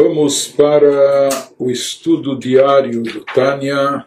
[0.00, 1.28] Vamos para
[1.58, 4.06] o estudo diário do Tânia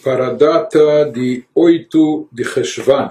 [0.00, 3.10] para a data de 8 de Reshvan.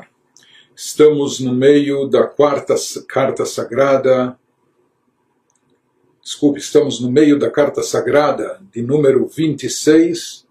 [0.73, 2.73] Estamos no meio da quarta
[3.05, 4.39] carta sagrada.
[6.23, 10.47] Desculpe, estamos no meio da carta sagrada de número 26,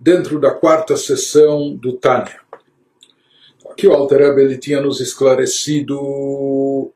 [0.00, 2.40] dentro da quarta sessão do Tânia.
[3.70, 5.96] Aqui o Alter Rebbe, ele tinha nos esclarecido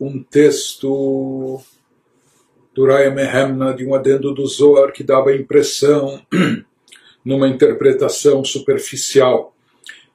[0.01, 1.63] um texto
[2.75, 6.21] do Raya Mehemna, de um adendo do Zohar que dava a impressão,
[7.25, 9.55] numa interpretação superficial,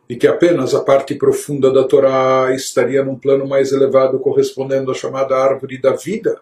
[0.08, 4.94] de que apenas a parte profunda da Torá estaria num plano mais elevado correspondendo à
[4.94, 6.40] chamada árvore da vida,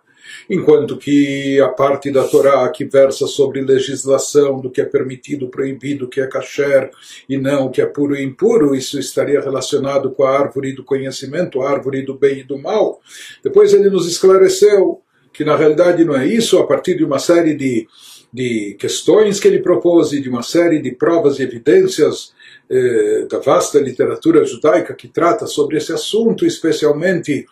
[0.49, 6.05] enquanto que a parte da Torá que versa sobre legislação do que é permitido, proibido,
[6.05, 6.89] o que é kasher
[7.30, 10.84] e não o que é puro e impuro, isso estaria relacionado com a árvore do
[10.84, 13.02] conhecimento, a árvore do bem e do mal.
[13.44, 15.02] Depois ele nos esclareceu
[15.38, 17.88] que na realidade não é isso, a partir de uma série de,
[18.33, 22.33] de questões que ele propôs e de uma série de provas e evidências
[22.67, 27.45] eh, da vasta literatura judaica que trata sobre esse assunto, especialmente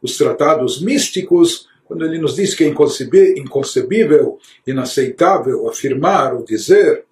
[0.00, 7.04] os tratados místicos, quando ele nos diz que é inconcebível, inaceitável afirmar ou dizer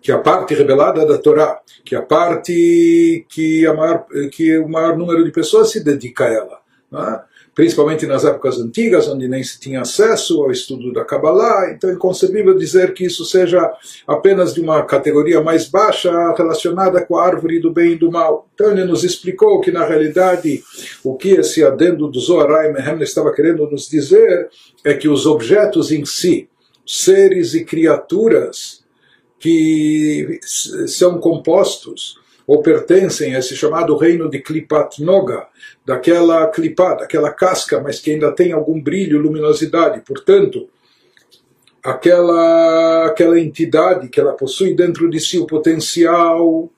[0.00, 4.96] que a parte revelada da Torá, que a parte que, a maior, que o maior
[4.96, 7.29] número de pessoas se dedica a ela, é?
[7.60, 11.92] Principalmente nas épocas antigas, onde nem se tinha acesso ao estudo da Kabbalah, então é
[11.92, 13.70] inconcebível dizer que isso seja
[14.06, 18.48] apenas de uma categoria mais baixa relacionada com a árvore do bem e do mal.
[18.54, 20.62] Então ele nos explicou que na realidade
[21.04, 24.48] o que esse adendo do Zohar Mehem estava querendo nos dizer
[24.82, 26.48] é que os objetos em si,
[26.86, 28.82] seres e criaturas
[29.38, 30.40] que
[30.86, 32.19] são compostos
[32.50, 35.46] ou pertencem a esse chamado reino de Klipat Noga,
[35.86, 40.00] daquela clipa, daquela casca, mas que ainda tem algum brilho, luminosidade.
[40.00, 40.68] Portanto,
[41.80, 46.68] aquela, aquela entidade que ela possui dentro de si o potencial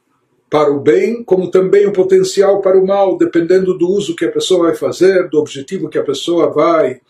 [0.50, 4.30] para o bem, como também o potencial para o mal, dependendo do uso que a
[4.30, 7.00] pessoa vai fazer, do objetivo que a pessoa vai,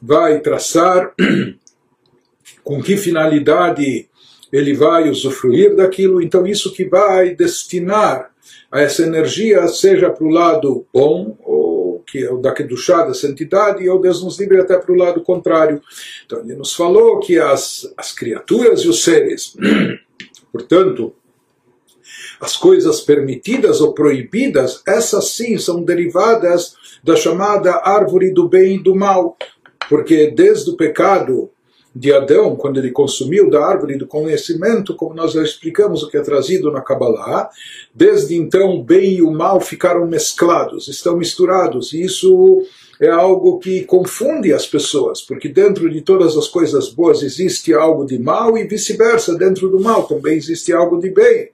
[0.00, 1.12] vai traçar,
[2.64, 4.08] com que finalidade
[4.54, 8.30] ele vai usufruir daquilo, então isso que vai destinar
[8.70, 13.26] a essa energia, seja para o lado bom, ou que é o da Kedushá, dessa
[13.26, 15.82] entidade, ou Deus nos livre até para o lado contrário.
[16.24, 19.56] Então ele nos falou que as, as criaturas e os seres,
[20.52, 21.12] portanto,
[22.40, 28.82] as coisas permitidas ou proibidas, essas sim são derivadas da chamada árvore do bem e
[28.82, 29.36] do mal,
[29.88, 31.50] porque desde o pecado
[31.94, 36.16] de Adão, quando ele consumiu da árvore do conhecimento, como nós já explicamos o que
[36.16, 37.48] é trazido na Kabbalah,
[37.94, 42.66] desde então o bem e o mal ficaram mesclados, estão misturados, e isso
[43.00, 48.04] é algo que confunde as pessoas, porque dentro de todas as coisas boas existe algo
[48.04, 51.50] de mal e vice-versa, dentro do mal também existe algo de bem.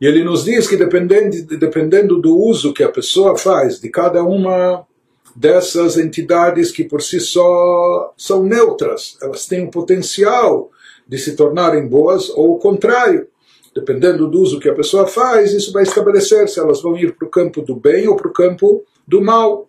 [0.00, 4.22] E ele nos diz que dependendo, dependendo do uso que a pessoa faz de cada
[4.22, 4.86] uma
[5.34, 10.70] dessas entidades que por si só são neutras, elas têm o potencial
[11.06, 13.28] de se tornarem boas ou o contrário.
[13.74, 17.26] Dependendo do uso que a pessoa faz, isso vai estabelecer se elas vão ir para
[17.26, 19.68] o campo do bem ou para o campo do mal.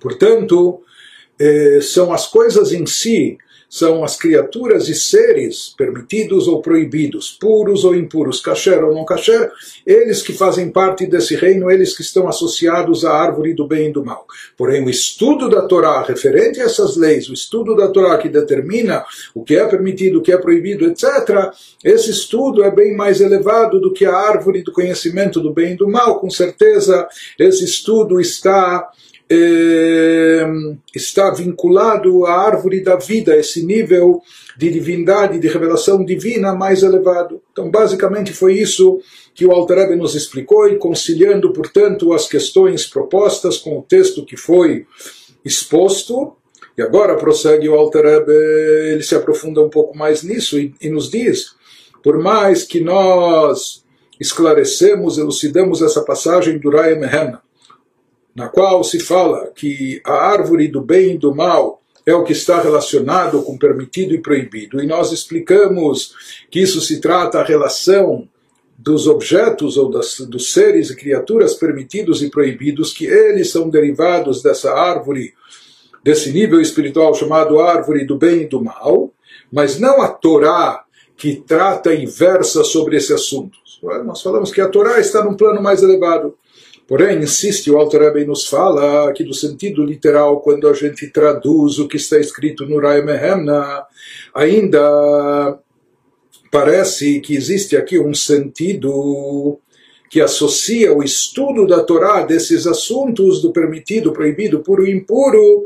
[0.00, 0.80] Portanto,
[1.38, 3.36] eh, são as coisas em si
[3.68, 9.50] são as criaturas e seres permitidos ou proibidos, puros ou impuros, kasher ou não kasher,
[9.86, 13.92] eles que fazem parte desse reino, eles que estão associados à árvore do bem e
[13.92, 14.26] do mal.
[14.56, 19.04] Porém, o estudo da Torá referente a essas leis, o estudo da Torá que determina
[19.34, 21.52] o que é permitido, o que é proibido, etc.,
[21.84, 25.76] esse estudo é bem mais elevado do que a árvore do conhecimento do bem e
[25.76, 26.18] do mal.
[26.18, 27.06] Com certeza,
[27.38, 28.90] esse estudo está
[30.94, 34.22] está vinculado à árvore da vida, esse nível
[34.56, 37.40] de divindade, de revelação divina mais elevado.
[37.52, 39.00] Então, basicamente, foi isso
[39.34, 44.36] que o Alter nos explicou, e conciliando, portanto, as questões propostas com o texto que
[44.36, 44.86] foi
[45.44, 46.32] exposto.
[46.76, 51.10] E agora prossegue o Alter ele se aprofunda um pouco mais nisso e, e nos
[51.10, 51.54] diz:
[52.02, 53.84] por mais que nós
[54.20, 57.36] esclarecemos, elucidamos essa passagem do Raya Mehem,
[58.38, 62.32] na qual se fala que a árvore do bem e do mal é o que
[62.32, 64.80] está relacionado com permitido e proibido.
[64.80, 66.14] E nós explicamos
[66.48, 68.28] que isso se trata a relação
[68.78, 74.40] dos objetos ou das, dos seres e criaturas permitidos e proibidos, que eles são derivados
[74.40, 75.34] dessa árvore,
[76.04, 79.12] desse nível espiritual chamado árvore do bem e do mal,
[79.50, 80.84] mas não a Torá
[81.16, 83.58] que trata e versa sobre esse assunto.
[84.04, 86.38] Nós falamos que a Torá está num plano mais elevado.
[86.88, 91.78] Porém, insiste, o Alter Rebbe nos fala que do sentido literal, quando a gente traduz
[91.78, 93.84] o que está escrito no Rai Mehemna,
[94.34, 95.58] ainda
[96.50, 99.60] parece que existe aqui um sentido
[100.08, 105.64] que associa o estudo da Torá desses assuntos do permitido, proibido, puro e impuro,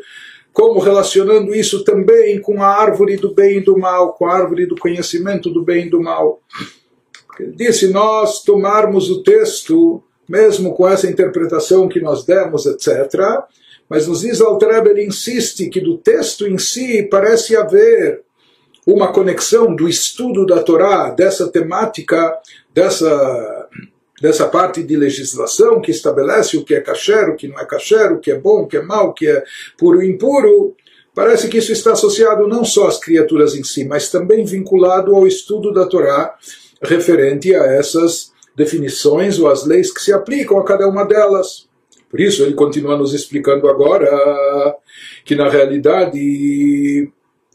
[0.52, 4.66] como relacionando isso também com a árvore do bem e do mal, com a árvore
[4.66, 6.42] do conhecimento do bem e do mal.
[7.38, 13.14] Ele disse, nós tomarmos o texto mesmo com essa interpretação que nós demos, etc.
[13.88, 18.22] Mas nos diz Altrebe, ele insiste que do texto em si parece haver
[18.86, 22.36] uma conexão do estudo da Torá, dessa temática,
[22.74, 23.68] dessa,
[24.20, 28.12] dessa parte de legislação que estabelece o que é kasher, o que não é kasher,
[28.12, 29.44] o que é bom, o que é mal, o que é
[29.78, 30.74] puro e impuro.
[31.14, 35.26] Parece que isso está associado não só às criaturas em si, mas também vinculado ao
[35.26, 36.34] estudo da Torá
[36.82, 41.68] referente a essas definições ou as leis que se aplicam a cada uma delas.
[42.10, 44.06] Por isso, ele continua nos explicando agora
[45.24, 47.10] que, na realidade,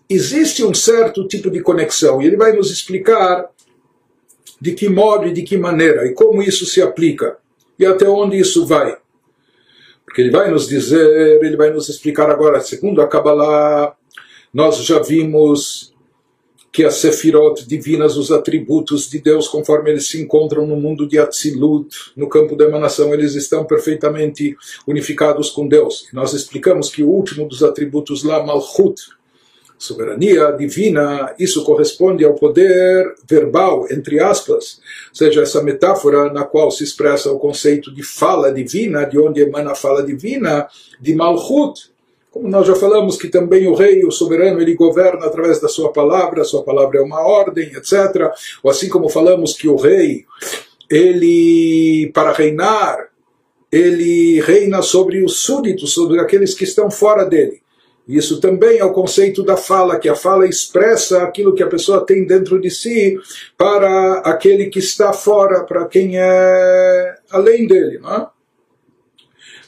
[0.09, 3.49] existe um certo tipo de conexão, e ele vai nos explicar
[4.59, 7.37] de que modo e de que maneira, e como isso se aplica,
[7.77, 8.97] e até onde isso vai.
[10.03, 13.95] Porque ele vai nos dizer, ele vai nos explicar agora, segundo a Kabbalah,
[14.51, 15.93] nós já vimos
[16.77, 21.17] que as sefirot divinas, os atributos de Deus, conforme eles se encontram no mundo de
[21.17, 26.07] Atzilut, no campo da emanação, eles estão perfeitamente unificados com Deus.
[26.13, 29.01] Nós explicamos que o último dos atributos lá, Malchut,
[29.75, 34.79] soberania divina, isso corresponde ao poder verbal, entre aspas,
[35.09, 39.41] ou seja, essa metáfora na qual se expressa o conceito de fala divina, de onde
[39.41, 40.67] emana a fala divina,
[41.01, 41.89] de Malchut,
[42.37, 45.91] como nós já falamos que também o rei, o soberano, ele governa através da sua
[45.91, 48.31] palavra, sua palavra é uma ordem, etc.
[48.61, 50.25] Ou assim como falamos que o rei,
[50.89, 53.09] ele, para reinar,
[53.71, 57.61] ele reina sobre os súditos, sobre aqueles que estão fora dele.
[58.07, 62.05] Isso também é o conceito da fala, que a fala expressa aquilo que a pessoa
[62.05, 63.19] tem dentro de si
[63.57, 67.99] para aquele que está fora, para quem é além dele.
[67.99, 68.27] Não é?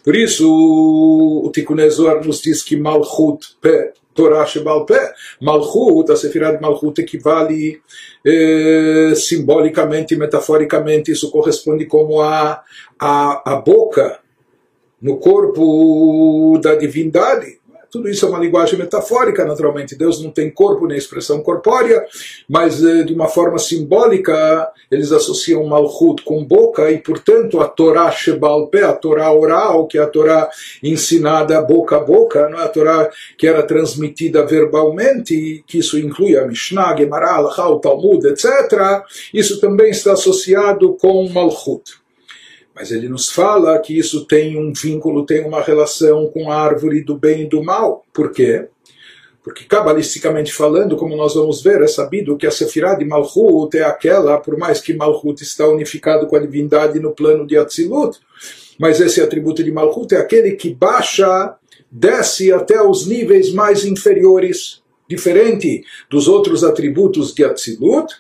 [0.04, 1.78] Por isso, o Tikkun
[2.26, 7.82] nos diz que Malchut Pé, Torah Shebal Pé, Malchut, a Sefirah de Malchut equivale
[8.26, 12.64] eh, simbolicamente, metaforicamente, isso corresponde como a,
[13.00, 14.20] a, a boca
[15.02, 17.59] no corpo da divindade.
[17.92, 19.96] Tudo isso é uma linguagem metafórica, naturalmente.
[19.96, 22.06] Deus não tem corpo nem expressão corpórea,
[22.48, 28.10] mas eh, de uma forma simbólica eles associam Malchut com boca e, portanto, a Torá
[28.12, 30.50] Shebal Pé, a Torá oral, que é a Torá
[30.82, 36.38] ensinada boca a boca, não é a Torá que era transmitida verbalmente, que isso inclui
[36.38, 39.04] a Mishnah, Gemara, Alachá, o Talmud, etc.
[39.34, 42.00] Isso também está associado com Malchut.
[42.80, 47.04] Mas ele nos fala que isso tem um vínculo, tem uma relação com a árvore
[47.04, 48.06] do bem e do mal.
[48.14, 48.70] Por quê?
[49.44, 53.84] Porque, cabalisticamente falando, como nós vamos ver, é sabido que a Sefirah de Malchut é
[53.84, 58.18] aquela, por mais que Malchut está unificado com a divindade no plano de Atzilut,
[58.80, 61.56] mas esse atributo de Malchut é aquele que baixa,
[61.92, 68.14] desce até os níveis mais inferiores, diferente dos outros atributos de Atzilut,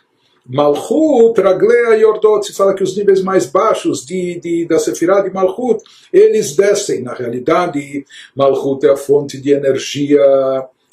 [0.50, 5.22] Malchut, Raglea e Ordot, se fala que os níveis mais baixos de, de, da Sefirah
[5.22, 7.03] de Malchut, eles descem.
[7.03, 8.03] Na realidade,
[8.36, 10.20] Malchut é a fonte de energia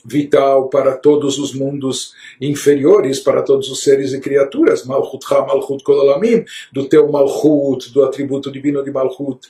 [0.04, 4.84] vital para todos os mundos inferiores, para todos os seres e criaturas.
[4.84, 9.40] Malchut Ha, Malchut Kolalamim, do teu Malchut, do atributo divino de Malchut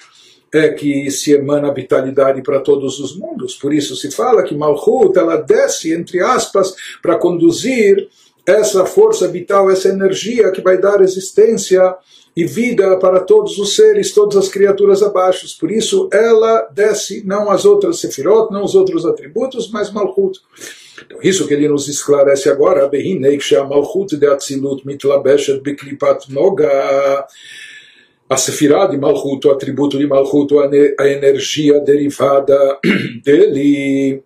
[0.54, 3.56] é que se emana vitalidade para todos os mundos.
[3.56, 8.08] Por isso se fala que Malchut ela desce, entre aspas, para conduzir
[8.46, 11.96] essa força vital, essa energia que vai dar existência
[12.36, 15.46] e vida para todos os seres, todas as criaturas abaixo.
[15.58, 20.38] Por isso ela desce não as outras sefirot, não os outros atributos, mas Malchut.
[21.04, 22.90] Então, isso que ele nos esclarece agora,
[23.68, 27.26] Malchut de Atzilut mitlabeshet beklipat noga.
[28.28, 30.52] A sefirah de Malchut, o atributo de Malchut,
[30.98, 32.58] a energia derivada
[33.24, 34.22] dele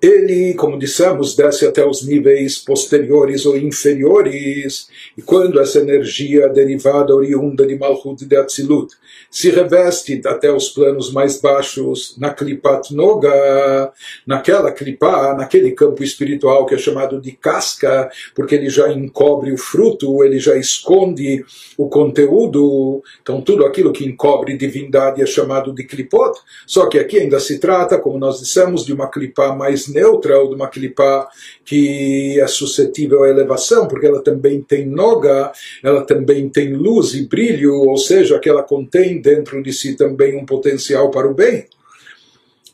[0.00, 7.14] ele, como dissemos, desce até os níveis posteriores ou inferiores, e quando essa energia derivada
[7.14, 8.94] oriunda de Malchut de Atzilut
[9.30, 13.90] se reveste até os planos mais baixos, na Klipat Noga,
[14.26, 19.58] naquela Klipá, naquele campo espiritual que é chamado de casca, porque ele já encobre o
[19.58, 21.44] fruto, ele já esconde
[21.76, 27.18] o conteúdo, então tudo aquilo que encobre divindade é chamado de Klipot, só que aqui
[27.18, 31.28] ainda se trata, como nós dissemos, de uma Klipá mais neutra ou de uma clipa
[31.64, 35.52] que é suscetível à elevação, porque ela também tem noga,
[35.82, 40.36] ela também tem luz e brilho, ou seja, que ela contém dentro de si também
[40.36, 41.66] um potencial para o bem.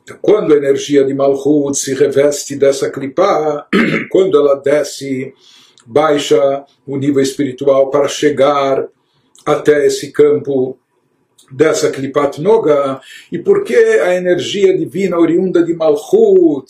[0.03, 3.67] Então, quando a energia de Malhut se reveste dessa clipa,
[4.11, 5.33] quando ela desce,
[5.87, 8.87] baixa o nível espiritual para chegar
[9.47, 10.79] até esse campo
[11.51, 13.01] dessa Klipat Noga,
[13.31, 16.67] e porque a energia divina oriunda de Malchut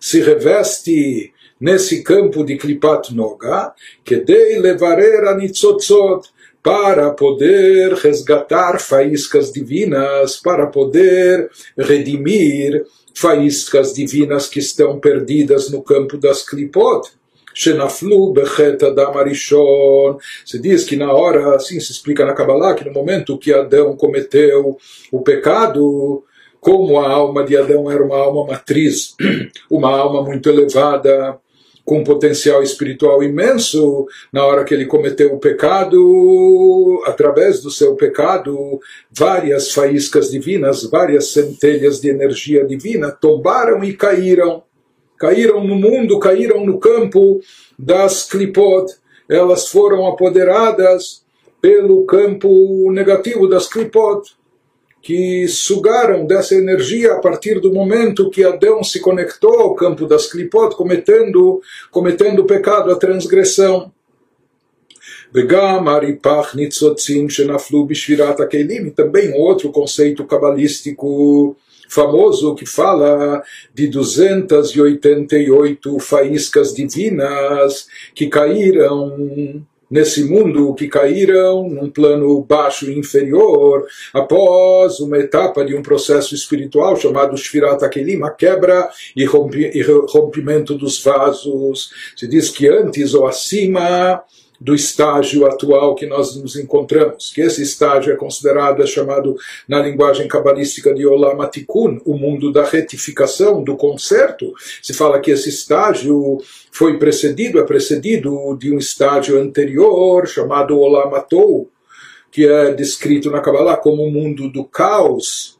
[0.00, 6.30] se reveste nesse campo de Klipat Noga, que dei levarer a Nitzotzot,
[6.62, 16.18] para poder resgatar faíscas divinas, para poder redimir faíscas divinas que estão perdidas no campo
[16.18, 17.08] das Klipot.
[17.54, 20.18] Shenaflu bechet Adam Arishon.
[20.44, 23.96] Se diz que na hora, assim se explica na Kabbalah, que no momento que Adão
[23.96, 24.78] cometeu
[25.10, 26.24] o pecado,
[26.60, 29.16] como a alma de Adão era uma alma matriz,
[29.70, 31.38] uma alma muito elevada,
[31.84, 37.96] com um potencial espiritual imenso, na hora que ele cometeu o pecado, através do seu
[37.96, 38.78] pecado,
[39.10, 44.62] várias faíscas divinas, várias centelhas de energia divina tombaram e caíram.
[45.18, 47.40] Caíram no mundo, caíram no campo
[47.78, 48.86] das clipot,
[49.28, 51.24] elas foram apoderadas
[51.60, 54.22] pelo campo negativo das clipot,
[55.01, 60.25] que sugaram dessa energia a partir do momento que Adão se conectou ao campo das
[60.25, 61.61] clipot, cometendo,
[61.91, 63.91] cometendo o pecado, a transgressão.
[65.33, 71.55] וגם הריפח ניצוצים שנפלו בשבירת הכלים, também outro conceito cabalístico
[71.89, 82.40] famoso que fala de 288 faíscas divinas que caíram nesse mundo que caíram num plano
[82.42, 88.88] baixo e inferior após uma etapa de um processo espiritual chamado Shvirat Akelim, a quebra
[89.16, 91.90] e rompimento dos vasos.
[92.14, 94.22] Se diz que antes ou acima
[94.60, 99.34] do estágio atual que nós nos encontramos, que esse estágio é considerado, é chamado
[99.66, 104.52] na linguagem cabalística de Olam Atikun, o mundo da retificação, do conserto.
[104.82, 106.38] Se fala que esse estágio
[106.70, 111.70] foi precedido, é precedido de um estágio anterior chamado Olam Atou,
[112.30, 115.58] que é descrito na Kabbalah como o mundo do caos,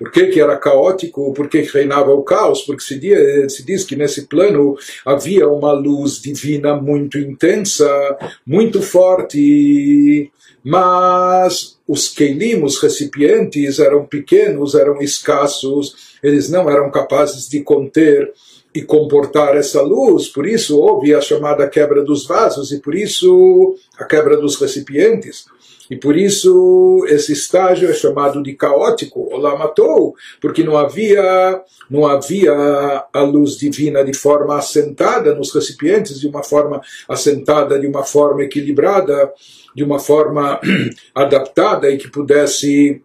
[0.00, 1.34] por que, que era caótico?
[1.34, 2.62] Por que, reinava o caos?
[2.62, 7.86] Porque se diz, se diz que nesse plano havia uma luz divina muito intensa,
[8.46, 10.32] muito forte,
[10.64, 18.32] mas os keilim, os recipientes, eram pequenos, eram escassos, eles não eram capazes de conter
[18.74, 23.74] e comportar essa luz, por isso houve a chamada quebra dos vasos e por isso
[23.98, 25.44] a quebra dos recipientes.
[25.90, 29.28] E por isso esse estágio é chamado de caótico,
[29.58, 32.52] matou, porque não havia, não havia
[33.12, 38.44] a luz divina de forma assentada nos recipientes, de uma forma assentada, de uma forma
[38.44, 39.32] equilibrada,
[39.74, 40.60] de uma forma
[41.12, 43.02] adaptada e que pudesse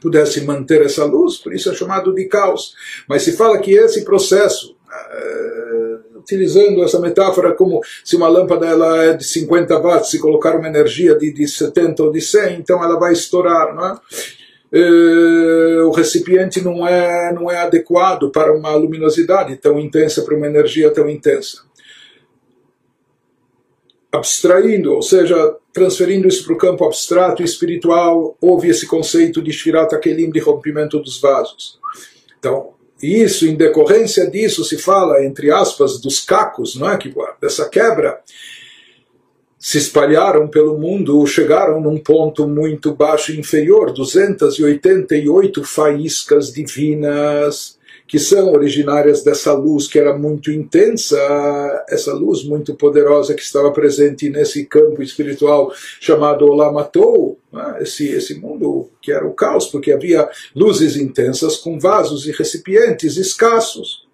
[0.00, 2.74] pudesse manter essa luz, por isso é chamado de caos.
[3.08, 9.04] Mas se fala que esse processo uh, utilizando essa metáfora como se uma lâmpada ela
[9.04, 12.82] é de 50 watts, se colocar uma energia de, de 70 ou de 100, então
[12.82, 13.98] ela vai estourar, não é?
[14.72, 20.48] Uh, o recipiente não é, não é adequado para uma luminosidade tão intensa, para uma
[20.48, 21.62] energia tão intensa.
[24.10, 29.52] Abstraindo, ou seja, transferindo isso para o campo abstrato e espiritual, houve esse conceito de
[29.52, 31.78] Shvirat Akelim, de rompimento dos vasos.
[32.38, 36.96] Então, e isso, em decorrência disso, se fala, entre aspas, dos cacos, não é?
[36.96, 38.20] que, dessa quebra,
[39.58, 47.75] se espalharam pelo mundo, chegaram num ponto muito baixo e inferior, 288 faíscas divinas
[48.06, 51.16] que são originárias dessa luz que era muito intensa,
[51.88, 57.78] essa luz muito poderosa que estava presente nesse campo espiritual chamado Olamatou, né?
[57.80, 63.16] esse, esse mundo que era o caos, porque havia luzes intensas com vasos e recipientes
[63.16, 64.05] escassos.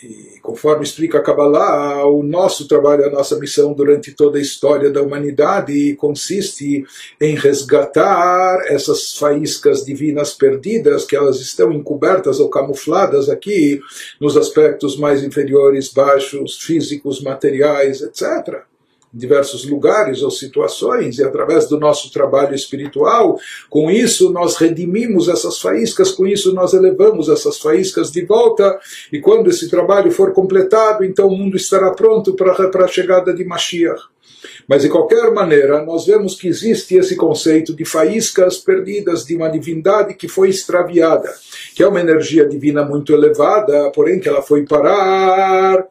[0.00, 4.90] E conforme explica a Kabbalah, o nosso trabalho, a nossa missão durante toda a história
[4.90, 6.84] da humanidade consiste
[7.20, 13.80] em resgatar essas faíscas divinas perdidas, que elas estão encobertas ou camufladas aqui
[14.20, 18.68] nos aspectos mais inferiores, baixos, físicos, materiais, etc
[19.12, 23.38] diversos lugares ou situações, e através do nosso trabalho espiritual,
[23.68, 28.78] com isso nós redimimos essas faíscas, com isso nós elevamos essas faíscas de volta,
[29.12, 33.44] e quando esse trabalho for completado, então o mundo estará pronto para a chegada de
[33.44, 34.02] Mashiach.
[34.68, 39.48] Mas, de qualquer maneira, nós vemos que existe esse conceito de faíscas perdidas de uma
[39.48, 41.32] divindade que foi extraviada,
[41.74, 45.84] que é uma energia divina muito elevada, porém que ela foi parar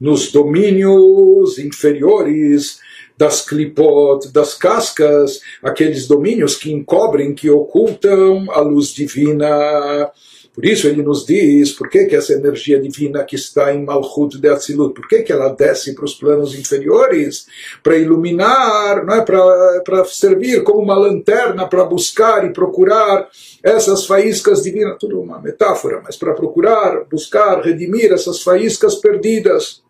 [0.00, 2.80] nos domínios inferiores
[3.20, 10.10] das clipot, das cascas, aqueles domínios que encobrem, que ocultam a luz divina.
[10.54, 14.40] Por isso ele nos diz por que, que essa energia divina que está em Malchut
[14.40, 17.46] de Atzilut, por que, que ela desce para os planos inferiores?
[17.82, 19.22] Para iluminar, não é?
[19.22, 23.28] para servir como uma lanterna para buscar e procurar
[23.62, 29.82] essas faíscas divinas, tudo uma metáfora, mas para procurar, buscar, redimir essas faíscas perdidas.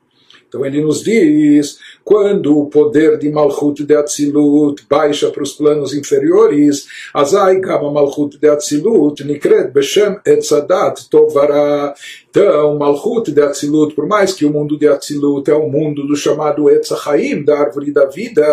[0.51, 5.95] Então ele nos diz, quando o poder de Malchut de Atzilut baixa para os planos
[5.95, 11.95] inferiores, Azai Kama Malchut de Atzilut Nikret Beshem Etzadat Tovara.
[12.31, 16.15] Então, Malchut de Atzilut, por mais que o mundo de Atzilut é o mundo do
[16.15, 18.47] chamado Etzachaim, da árvore da vida,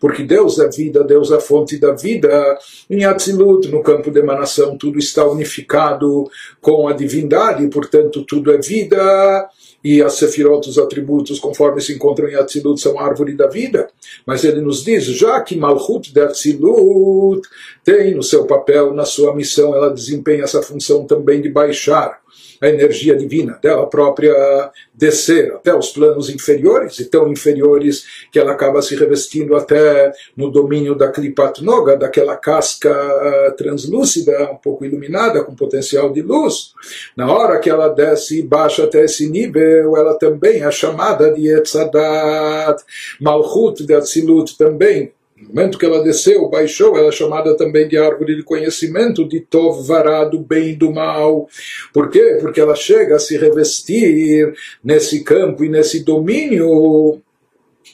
[0.00, 2.58] porque Deus é vida, Deus é a fonte da vida,
[2.88, 8.56] em Atzilut, no campo de emanação, tudo está unificado com a divindade, portanto, tudo é
[8.56, 9.46] vida
[9.84, 13.88] e as sefirot, os atributos, conforme se encontram em Atzilut, são árvore da vida.
[14.26, 17.46] Mas ele nos diz, já que Malchut de Atzilut
[17.88, 22.20] tem no seu papel, na sua missão, ela desempenha essa função também de baixar
[22.60, 28.52] a energia divina dela própria descer até os planos inferiores, e tão inferiores que ela
[28.52, 34.84] acaba se revestindo até no domínio da Klipat Noga, daquela casca uh, translúcida, um pouco
[34.84, 36.72] iluminada, com potencial de luz.
[37.16, 41.48] Na hora que ela desce e baixa até esse nível, ela também é chamada de
[41.48, 42.82] Etzadat,
[43.18, 47.96] Malchut de Atzilut também, no momento que ela desceu, baixou, ela é chamada também de
[47.96, 51.48] árvore de conhecimento, de Tov Vará, do bem e do mal.
[51.92, 52.38] Por quê?
[52.40, 54.52] Porque ela chega a se revestir
[54.82, 57.20] nesse campo e nesse domínio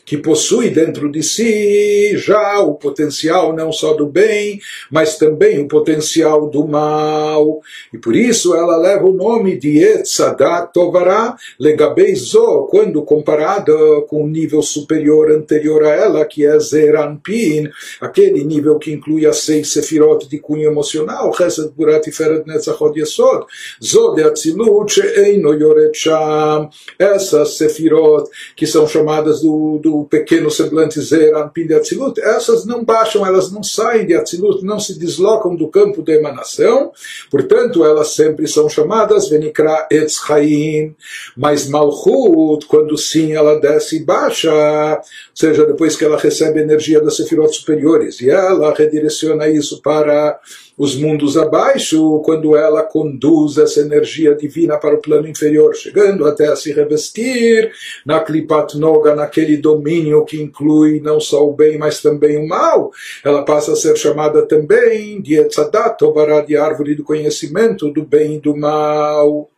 [0.04, 5.68] que possui dentro de si já o potencial não só do bem, mas também o
[5.68, 7.60] potencial do mal.
[7.92, 13.72] E por isso ela leva o nome de Etzadat Tovara Legabeizo, quando comparada
[14.08, 17.70] com o nível superior anterior a ela, que é Zeranpin,
[18.00, 23.46] aquele nível que inclui as seis sefirot de cunho emocional, Chesed Burat Iferet Netzachot Yesod,
[23.82, 24.94] Zod Atzilut
[26.98, 32.84] essas sefirot que são chamadas do, do o pequeno semblante Zeranpin de Atzilut, essas não
[32.84, 36.92] baixam, elas não saem de Atzilut, não se deslocam do campo de emanação,
[37.30, 40.94] portanto elas sempre são chamadas Venikra Etz Chaim,
[41.36, 45.02] mas Malchut, quando sim ela desce e baixa, ou
[45.34, 50.38] seja, depois que ela recebe energia das sefirot superiores, e ela redireciona isso para
[50.76, 56.48] os mundos abaixo, quando ela conduz essa energia divina para o plano inferior, chegando até
[56.48, 57.70] a se revestir
[58.04, 62.90] na Klipat Noga, naquele domínio que inclui não só o bem, mas também o mal,
[63.24, 68.34] ela passa a ser chamada também de Etzadat, Tobará, de árvore do conhecimento do bem
[68.34, 69.48] e do mal.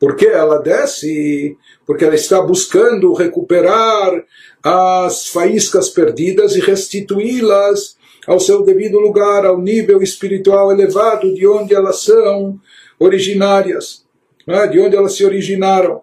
[0.00, 1.56] Por que ela desce?
[1.86, 4.24] Porque ela está buscando recuperar
[4.62, 11.74] as faíscas perdidas e restituí-las ao seu devido lugar, ao nível espiritual elevado de onde
[11.74, 12.58] elas são
[12.98, 14.04] originárias,
[14.46, 14.66] né?
[14.66, 16.02] de onde elas se originaram.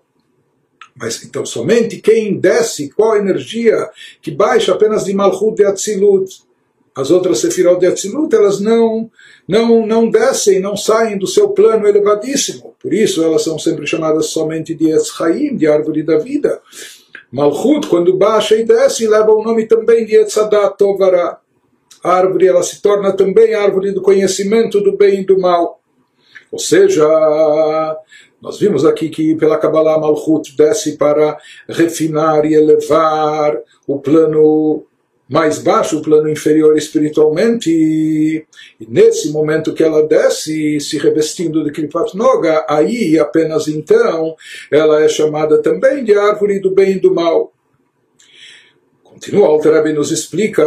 [0.96, 3.90] Mas então somente quem desce, qual energia
[4.22, 6.44] que baixa apenas de Malchut de Atzilut,
[6.94, 9.10] as outras Sefirot de Atzilut, elas não,
[9.48, 12.76] não, não descem, não saem do seu plano elevadíssimo.
[12.80, 16.62] Por isso elas são sempre chamadas somente de Etzchaim, de árvore da vida.
[17.32, 21.41] Malchut, quando baixa e desce, leva o nome também de Etzadat Tovara
[22.04, 25.82] a árvore ela se torna também árvore do conhecimento do bem e do mal.
[26.52, 27.08] Ou seja,
[28.42, 31.38] nós vimos aqui que pela Kabbalah Malchut desce para
[31.70, 34.86] refinar e elevar o plano
[35.30, 38.46] mais baixo, o plano inferior espiritualmente, e,
[38.86, 44.36] nesse momento que ela desce, se revestindo de Kripat Noga, aí apenas então
[44.70, 47.54] ela é chamada também de árvore do bem e do mal.
[49.06, 50.66] Continua, o nos explica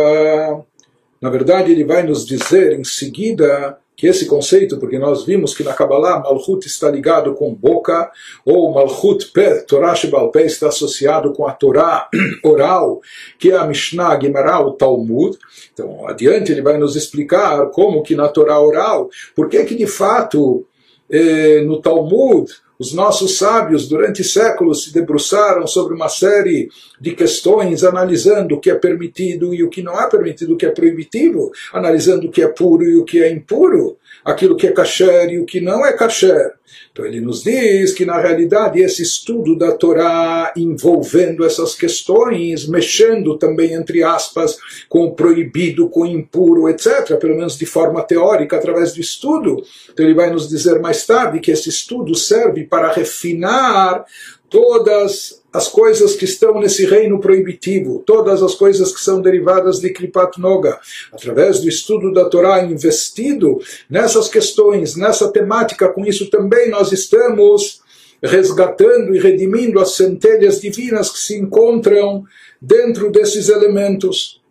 [1.25, 5.65] na verdade, ele vai nos dizer em seguida que esse conceito, porque nós vimos que
[5.65, 8.11] na Kabbalah Malchut está ligado com boca,
[8.45, 9.95] ou Malchut Pé, Torah
[10.31, 12.11] Pé, está associado com a Torá
[12.45, 13.01] oral,
[13.39, 15.39] que é a Mishnah, Gemara, o Talmud.
[15.73, 19.87] Então, adiante ele vai nos explicar como que na Torá oral, por que que de
[19.87, 20.67] fato
[21.09, 26.69] eh, no Talmud os nossos sábios, durante séculos, se debruçaram sobre uma série
[27.01, 30.67] de questões, analisando o que é permitido e o que não é permitido, o que
[30.67, 34.73] é proibitivo, analisando o que é puro e o que é impuro, aquilo que é
[34.73, 36.55] kasher e o que não é kasher.
[36.91, 43.37] Então ele nos diz que na realidade esse estudo da Torá envolvendo essas questões, mexendo
[43.37, 44.57] também entre aspas
[44.89, 49.63] com o proibido, com o impuro, etc, pelo menos de forma teórica através do estudo.
[49.93, 54.05] Então ele vai nos dizer mais tarde que esse estudo serve para refinar
[54.49, 59.89] todas as coisas que estão nesse reino proibitivo, todas as coisas que são derivadas de
[59.91, 60.81] Kripat Noga,
[61.13, 67.81] através do estudo da Torá investido nessas questões, nessa temática, com isso também nós estamos
[68.21, 72.25] resgatando e redimindo as centelhas divinas que se encontram
[72.61, 74.43] dentro desses elementos.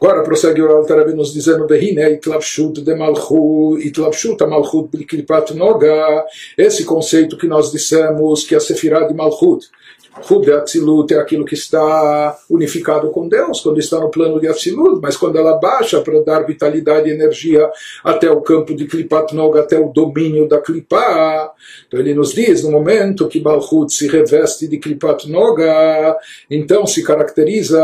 [0.00, 6.24] Agora prossegue o Alter nos dizendo Vehine Itlapshut de Malchut, Itlapshut Malchut Bliklipat Noga,
[6.56, 9.68] esse conceito que nós dissemos que a Sefirah de Malchut,
[10.30, 15.00] Hub Atzilut é aquilo que está unificado com Deus, quando está no plano de Atzilut,
[15.00, 17.70] mas quando ela baixa para dar vitalidade e energia
[18.02, 21.52] até o campo de Klipat Noga, até o domínio da Klipa.
[21.86, 26.16] Então ele nos diz, no momento que Balchut se reveste de Klipat Noga,
[26.50, 27.80] então se caracteriza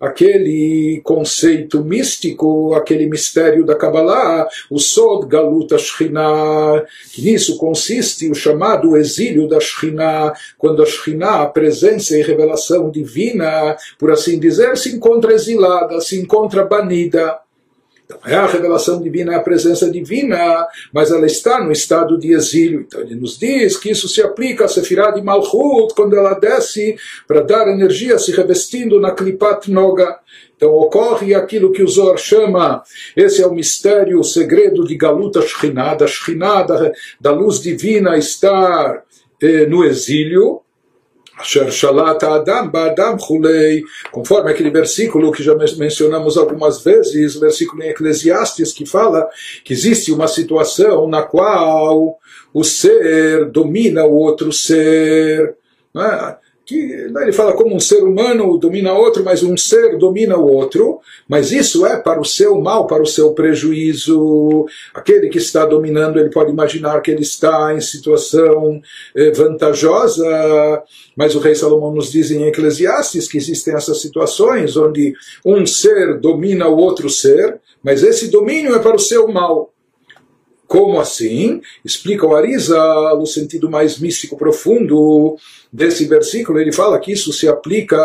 [0.00, 6.84] aquele conceito místico, aquele mistério da Kabbalah, o Sod Galut Ashkinah,
[7.18, 14.10] nisso consiste o chamado exílio da Shekhinah, quando a Shekhinah presença e revelação divina, por
[14.10, 17.38] assim dizer, se encontra exilada, se encontra banida.
[18.04, 22.32] Então, é a revelação divina, é a presença divina, mas ela está no estado de
[22.32, 22.80] exílio.
[22.80, 26.96] Então ele nos diz que isso se aplica a Sefirah de Malchut, quando ela desce
[27.26, 30.18] para dar energia, se revestindo na Klipat Noga.
[30.56, 32.82] Então ocorre aquilo que o Zohar chama,
[33.16, 38.16] esse é o mistério, o segredo de Galuta Shekhinah, da Shekhinah, da, da luz divina
[38.16, 39.02] estar
[39.40, 40.60] eh, no exílio,
[42.24, 43.16] Adam
[44.10, 49.28] conforme aquele versículo que já mencionamos algumas vezes, versículo em Eclesiastes, que fala
[49.64, 52.18] que existe uma situação na qual
[52.52, 55.56] o ser domina o outro ser.
[55.92, 56.38] Não é?
[56.64, 61.00] Que ele fala como um ser humano domina outro, mas um ser domina o outro,
[61.28, 64.66] mas isso é para o seu mal, para o seu prejuízo.
[64.94, 68.80] Aquele que está dominando, ele pode imaginar que ele está em situação
[69.14, 70.82] eh, vantajosa,
[71.16, 76.18] mas o rei Salomão nos diz em Eclesiastes que existem essas situações onde um ser
[76.20, 79.71] domina o outro ser, mas esse domínio é para o seu mal.
[80.72, 81.60] Como assim?
[81.84, 82.78] Explica o Arisa
[83.14, 85.36] no sentido mais místico profundo
[85.70, 86.58] desse versículo.
[86.58, 87.98] Ele fala que isso se aplica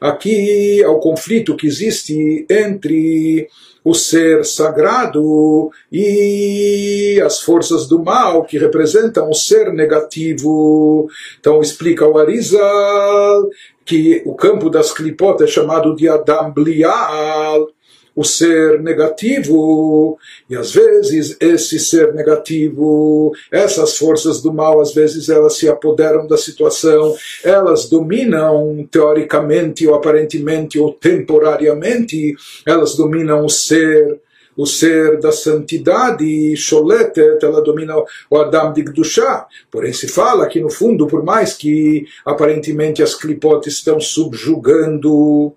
[0.00, 3.48] aqui ao conflito que existe entre
[3.82, 11.08] o ser sagrado e as forças do mal que representam o ser negativo.
[11.40, 13.48] Então explica o Arizal
[13.84, 17.66] que o campo das clipot é chamado de Adam Blial,
[18.14, 25.28] o ser negativo, e às vezes esse ser negativo, essas forças do mal, às vezes
[25.28, 33.50] elas se apoderam da situação, elas dominam teoricamente ou aparentemente ou temporariamente, elas dominam o
[33.50, 34.20] ser
[34.56, 37.96] o ser da santidade, Sholetet, ela domina
[38.30, 39.46] o Adam de Gdushá.
[39.70, 45.52] Porém, se fala que, no fundo, por mais que aparentemente as clipotes estão subjugando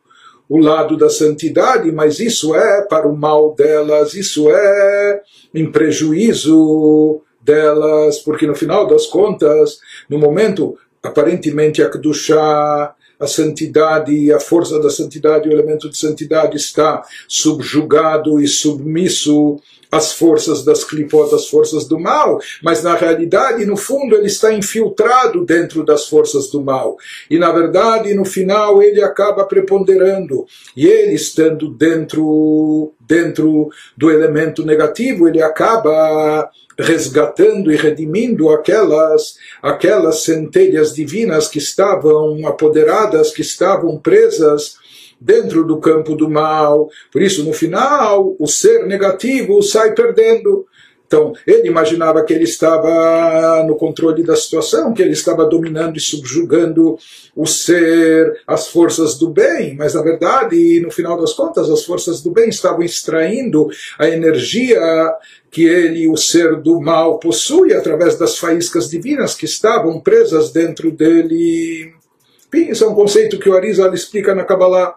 [0.49, 5.21] o lado da santidade, mas isso é para o mal delas, isso é
[5.53, 9.79] em prejuízo delas, porque no final das contas,
[10.10, 16.55] no momento aparentemente a Kedushá, a santidade a força da santidade, o elemento de santidade
[16.55, 19.60] está subjugado e submisso
[19.91, 24.54] as forças das clipot, as forças do mal, mas na realidade, no fundo, ele está
[24.54, 26.97] infiltrado dentro das forças do mal.
[27.30, 30.45] E na verdade, no final, ele acaba preponderando.
[30.76, 40.19] E ele estando dentro, dentro do elemento negativo, ele acaba resgatando e redimindo aquelas aquelas
[40.19, 44.76] centelhas divinas que estavam apoderadas, que estavam presas
[45.19, 46.89] dentro do campo do mal.
[47.12, 50.65] Por isso, no final, o ser negativo sai perdendo.
[51.08, 56.01] Então, ele imaginava que ele estava no controle da situação, que ele estava dominando e
[56.01, 56.99] subjugando
[57.34, 62.21] o ser, as forças do bem, mas na verdade, no final das contas, as forças
[62.21, 64.82] do bem estavam extraindo a energia
[65.49, 70.91] que ele, o ser do mal, possui através das faíscas divinas que estavam presas dentro
[70.91, 71.93] dele.
[72.53, 74.95] Isso é um conceito que o Arizal explica na Kabbalah.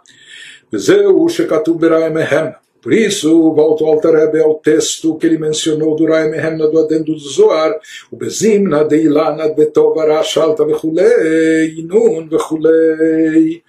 [2.83, 7.13] Por isso, volta ao Altarebe ao texto que ele mencionou do Raem Hemna do Adendo
[7.13, 7.79] do Zoar,
[8.11, 13.63] o Bezimna de Ilana Betovara Shalta Vechulei, nun Vechulei.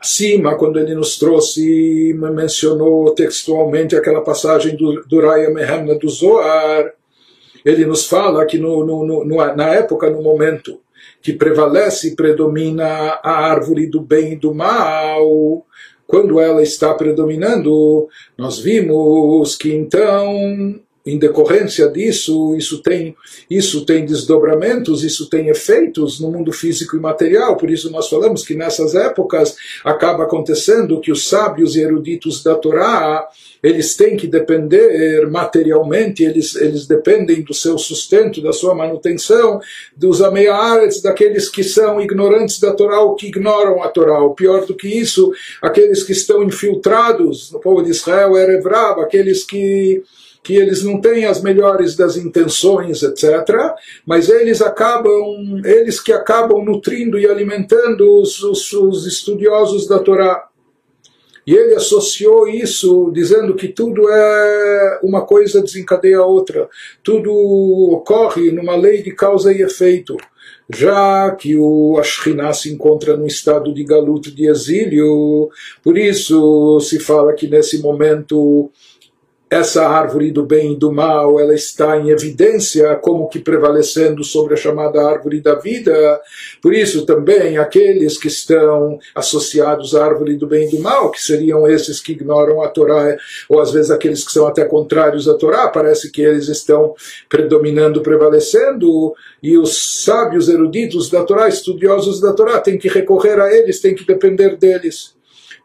[0.00, 6.92] Acima, quando ele nos trouxe, mencionou textualmente aquela passagem do, do Raem Hemna do Zoar,
[7.64, 10.78] ele nos fala que no, no, no, na época, no momento,
[11.22, 15.66] que prevalece e predomina a árvore do bem e do mal,
[16.06, 23.16] quando ela está predominando, nós vimos que então em decorrência disso, isso tem,
[23.48, 27.56] isso tem desdobramentos, isso tem efeitos no mundo físico e material.
[27.56, 32.54] Por isso nós falamos que nessas épocas acaba acontecendo que os sábios e eruditos da
[32.54, 33.26] Torá,
[33.62, 39.60] eles têm que depender materialmente, eles, eles dependem do seu sustento, da sua manutenção,
[39.96, 44.22] dos ameiares, daqueles que são ignorantes da Torá ou que ignoram a Torá.
[44.22, 49.44] O pior do que isso, aqueles que estão infiltrados no povo de Israel, Erevrab, aqueles
[49.44, 50.02] que
[50.42, 53.74] que eles não têm as melhores das intenções, etc.,
[54.06, 60.48] mas eles acabam, eles que acabam nutrindo e alimentando os, os, os estudiosos da Torá.
[61.46, 66.68] E ele associou isso dizendo que tudo é uma coisa desencadeia a outra,
[67.02, 67.32] tudo
[67.90, 70.14] ocorre numa lei de causa e efeito.
[70.70, 75.48] Já que o Ashkinah se encontra no estado de galuto de exílio,
[75.82, 78.70] por isso se fala que nesse momento
[79.50, 84.54] essa árvore do bem e do mal, ela está em evidência como que prevalecendo sobre
[84.54, 86.20] a chamada árvore da vida.
[86.60, 91.22] Por isso também aqueles que estão associados à árvore do bem e do mal, que
[91.22, 93.16] seriam esses que ignoram a Torá,
[93.48, 96.94] ou às vezes aqueles que são até contrários à Torá, parece que eles estão
[97.28, 103.50] predominando, prevalecendo, e os sábios eruditos da Torá, estudiosos da Torá, têm que recorrer a
[103.52, 105.17] eles, têm que depender deles.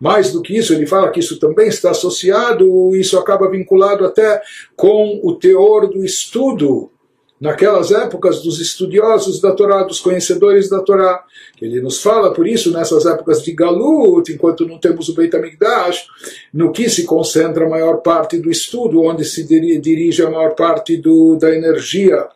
[0.04, 4.42] Mais do que isso, ele fala que isso também está associado, isso acaba vinculado até
[4.76, 6.92] com o teor do estudo
[7.40, 11.24] naquelas épocas dos estudiosos da Torá, dos conhecedores da Torá.
[11.62, 16.06] Ele nos fala, por isso, nessas épocas de Galut, enquanto não temos o Beit HaMikdash,
[16.54, 19.48] no que se concentra a maior parte do estudo, onde se
[19.80, 22.28] dirige a maior parte do, da energia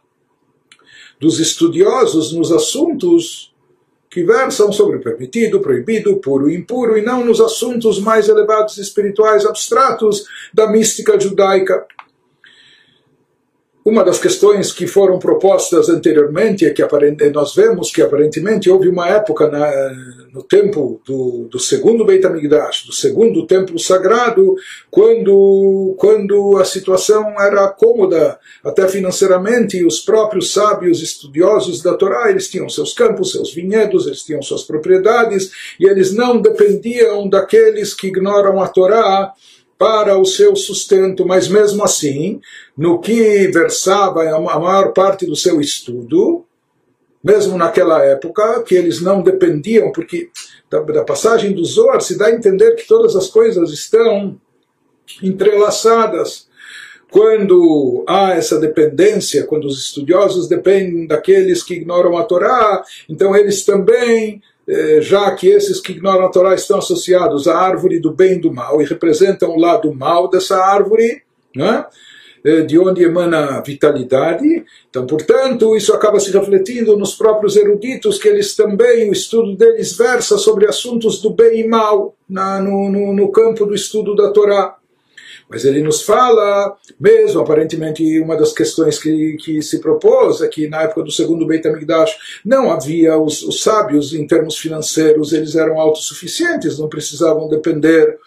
[1.19, 3.53] dos estudiosos nos assuntos
[4.17, 9.45] que versam sobre permitido, proibido, puro e impuro, e não nos assuntos mais elevados espirituais
[9.45, 11.85] abstratos da mística judaica.
[13.87, 16.83] Uma das questões que foram propostas anteriormente é que
[17.33, 19.71] nós vemos que aparentemente houve uma época na,
[20.33, 24.55] no tempo do, do segundo Beit HaMikdash, do segundo templo sagrado,
[24.91, 32.29] quando, quando a situação era cômoda, até financeiramente, e os próprios sábios estudiosos da Torá,
[32.29, 37.93] eles tinham seus campos, seus vinhedos, eles tinham suas propriedades, e eles não dependiam daqueles
[37.93, 39.33] que ignoram a Torá,
[39.77, 42.41] para o seu sustento, mas mesmo assim,
[42.75, 46.43] no que versava a maior parte do seu estudo,
[47.23, 50.29] mesmo naquela época, que eles não dependiam, porque
[50.69, 54.39] da, da passagem do Zohar se dá a entender que todas as coisas estão
[55.21, 56.47] entrelaçadas.
[57.09, 63.63] Quando há essa dependência, quando os estudiosos dependem daqueles que ignoram a Torá, então eles
[63.63, 64.41] também
[65.01, 68.51] já que esses que ignoram a Torá estão associados à árvore do bem e do
[68.51, 71.21] mal e representam o lado mal dessa árvore,
[71.55, 71.85] né?
[72.65, 74.63] de onde emana vitalidade.
[74.89, 79.97] Então, portanto, isso acaba se refletindo nos próprios eruditos, que eles também, o estudo deles
[79.97, 84.31] versa sobre assuntos do bem e mal, na, no, no, no campo do estudo da
[84.31, 84.77] Torá.
[85.49, 90.67] Mas ele nos fala, mesmo aparentemente uma das questões que, que se propôs é que
[90.67, 95.55] na época do segundo Beit HaMikdash não havia os, os sábios em termos financeiros, eles
[95.55, 98.17] eram autossuficientes, não precisavam depender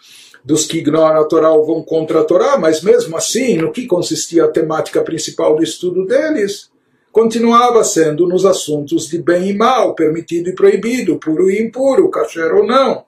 [0.43, 3.85] dos que ignoram a Torá ou vão contra a Torá, mas mesmo assim, no que
[3.85, 6.71] consistia a temática principal do estudo deles,
[7.11, 12.55] continuava sendo nos assuntos de bem e mal, permitido e proibido, puro e impuro, kasher
[12.55, 13.05] ou não.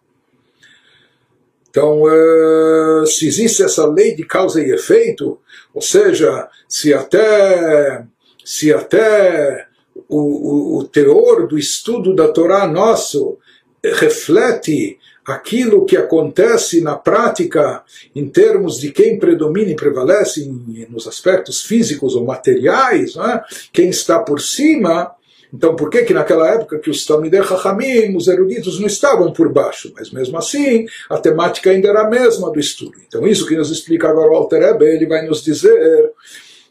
[1.74, 5.40] Então, uh, se existe essa lei de causa e efeito,
[5.74, 8.06] ou seja, se até,
[8.46, 9.66] se até
[10.08, 13.40] o, o, o teor do estudo da Torá nosso
[13.84, 17.82] reflete aquilo que acontece na prática
[18.16, 20.48] em termos de quem predomina e prevalece
[20.92, 23.42] nos aspectos físicos ou materiais, é?
[23.72, 25.12] quem está por cima,
[25.54, 29.54] então, por que que naquela época que os Talmidei Chachamim, os eruditos, não estavam por
[29.54, 29.94] baixo?
[29.96, 32.94] Mas mesmo assim, a temática ainda era a mesma do estudo.
[33.08, 36.12] Então, isso que nos explica agora o Alter Ebe, ele vai nos dizer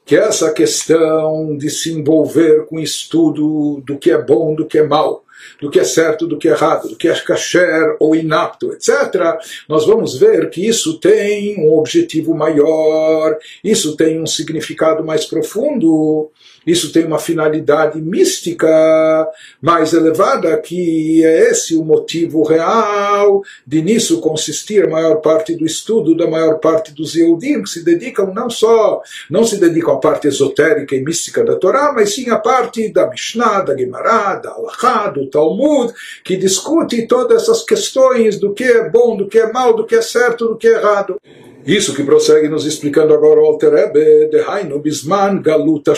[0.05, 4.83] que essa questão de se envolver com estudo do que é bom, do que é
[4.83, 5.25] mal,
[5.61, 9.38] do que é certo, do que é errado, do que é kasher ou inapto, etc.,
[9.68, 16.31] nós vamos ver que isso tem um objetivo maior, isso tem um significado mais profundo,
[16.66, 18.68] isso tem uma finalidade mística
[19.61, 25.64] mais elevada, que é esse o motivo real de nisso consistir a maior parte do
[25.64, 29.98] estudo da maior parte dos Yehudim, que se dedicam não só, não se dedicam à
[29.98, 34.51] parte esotérica e mística da Torá, mas sim à parte da Mishnah, da Gemara, da
[34.51, 35.92] Halachá, do Talmud,
[36.25, 39.94] que discute todas essas questões do que é bom, do que é mal, do que
[39.94, 41.16] é certo, do que é errado.
[41.64, 45.94] Isso que prossegue nos explicando agora o Alter Rebbe, Dehainu Bisman Galuta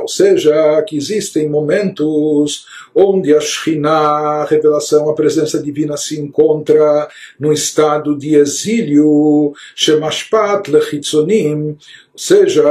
[0.00, 7.08] Ou seja, que existem momentos onde a Shechina, a revelação, a presença divina se encontra
[7.38, 11.76] num estado de exílio, Shemashpat Lechitzonim,
[12.12, 12.62] ou seja,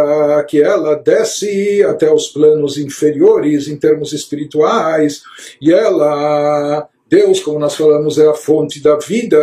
[0.49, 5.21] que ela desce até os planos inferiores em termos espirituais,
[5.61, 9.37] e ela Deus, como nós falamos, é a fonte da vida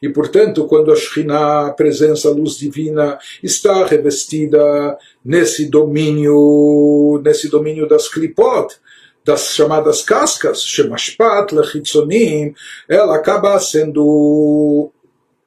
[0.00, 7.48] e, portanto, quando a Shekhinah, a presença, a luz divina, está revestida nesse domínio, nesse
[7.48, 8.72] domínio das klipot,
[9.24, 12.54] das chamadas cascas, Shemashpat, Lechitzonim,
[12.88, 14.92] ela acaba sendo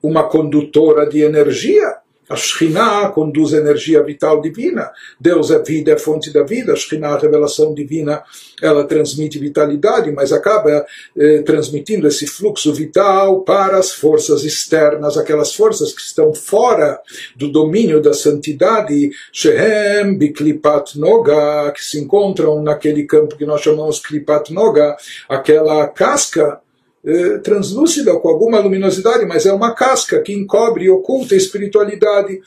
[0.03, 2.00] uma condutora de energia
[2.31, 4.89] a Shekhinah conduz energia vital divina.
[5.19, 6.71] Deus é vida, é fonte da vida.
[6.71, 8.23] A Shekhinah, a revelação divina,
[8.61, 10.85] ela transmite vitalidade, mas acaba
[11.17, 16.99] eh, transmitindo esse fluxo vital para as forças externas, aquelas forças que estão fora
[17.35, 23.99] do domínio da santidade, Shehem, Biklipat Noga, que se encontram naquele campo que nós chamamos
[23.99, 24.95] Klipat Noga,
[25.27, 26.61] aquela casca
[27.03, 32.39] eh, translúcida, com alguma luminosidade, mas é uma casca que encobre e oculta a espiritualidade.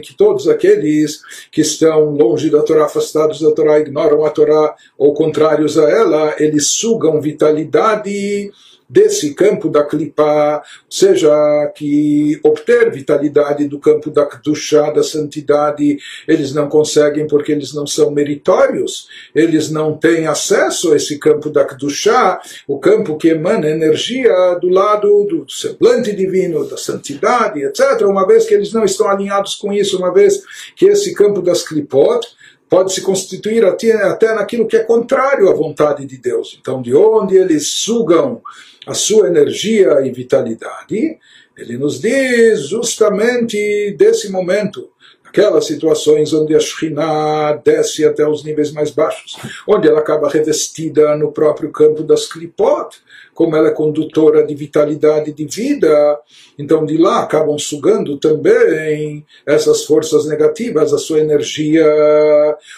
[0.00, 1.20] que todos aqueles
[1.50, 6.34] que estão longe da Torá, afastados da Torá, ignoram a Torá ou contrários a ela,
[6.38, 8.50] eles sugam vitalidade
[8.90, 11.30] desse campo da clipa, seja,
[11.76, 17.86] que obter vitalidade do campo da Kedushá, da santidade, eles não conseguem porque eles não
[17.86, 23.68] são meritórios, eles não têm acesso a esse campo da Kedushá, o campo que emana
[23.68, 29.08] energia do lado do semblante divino, da santidade, etc., uma vez que eles não estão
[29.08, 30.42] alinhados com isso, uma vez
[30.74, 32.26] que esse campo das clipot,
[32.70, 36.56] pode se constituir até, até naquilo que é contrário à vontade de Deus.
[36.60, 38.40] Então, de onde eles sugam
[38.86, 41.18] a sua energia e vitalidade,
[41.58, 44.88] ele nos diz justamente desse momento,
[45.30, 51.16] aquelas situações onde a Shekhinah desce até os níveis mais baixos, onde ela acaba revestida
[51.16, 52.96] no próprio campo das Klipot,
[53.32, 56.18] como ela é condutora de vitalidade de vida,
[56.58, 61.86] então de lá acabam sugando também essas forças negativas, a sua energia.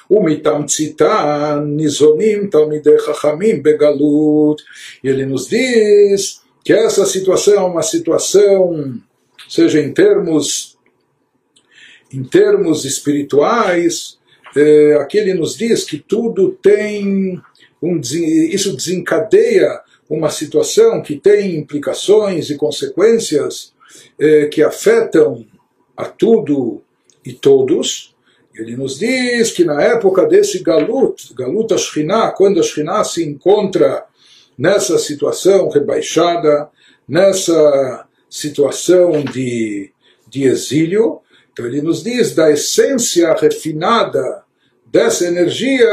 [0.09, 2.99] Umitam tzitan, nizonim, talmidei
[3.61, 4.63] begalut.
[5.03, 8.95] E ele nos diz que essa situação é uma situação,
[9.49, 10.72] seja em termos,
[12.13, 14.19] em termos espirituais,
[14.57, 17.41] eh, aqui ele nos diz que tudo tem
[17.83, 23.73] um, isso desencadeia uma situação que tem implicações e consequências
[24.19, 25.45] eh, que afetam
[25.97, 26.83] a tudo
[27.25, 28.15] e todos.
[28.55, 34.05] Ele nos diz que na época desse Galut, Galut Ashkinah, quando a Shekhinah se encontra
[34.59, 36.69] nessa situação rebaixada,
[37.09, 39.91] nessa situação de,
[40.29, 41.21] de exílio,
[41.53, 44.43] então ele nos diz da essência refinada
[44.87, 45.87] dessa energia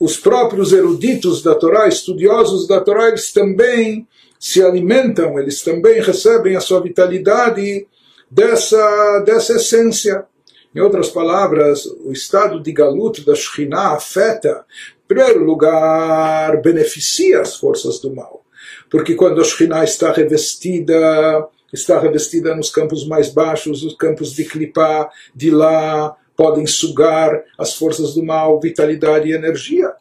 [0.00, 4.06] os próprios eruditos da Torá, estudiosos da Torá, eles também
[4.38, 7.86] se alimentam, eles também recebem a sua vitalidade
[8.30, 10.24] dessa, dessa essência.
[10.72, 14.64] Em outras palavras, o estado de galut da Shekhinah afeta,
[15.04, 18.44] em primeiro lugar, beneficia as forças do mal.
[18.88, 24.44] Porque quando a Shekhinah está revestida, está revestida nos campos mais baixos, os campos de
[24.44, 29.92] Klipá, de lá, podem sugar as forças do mal, vitalidade e energia.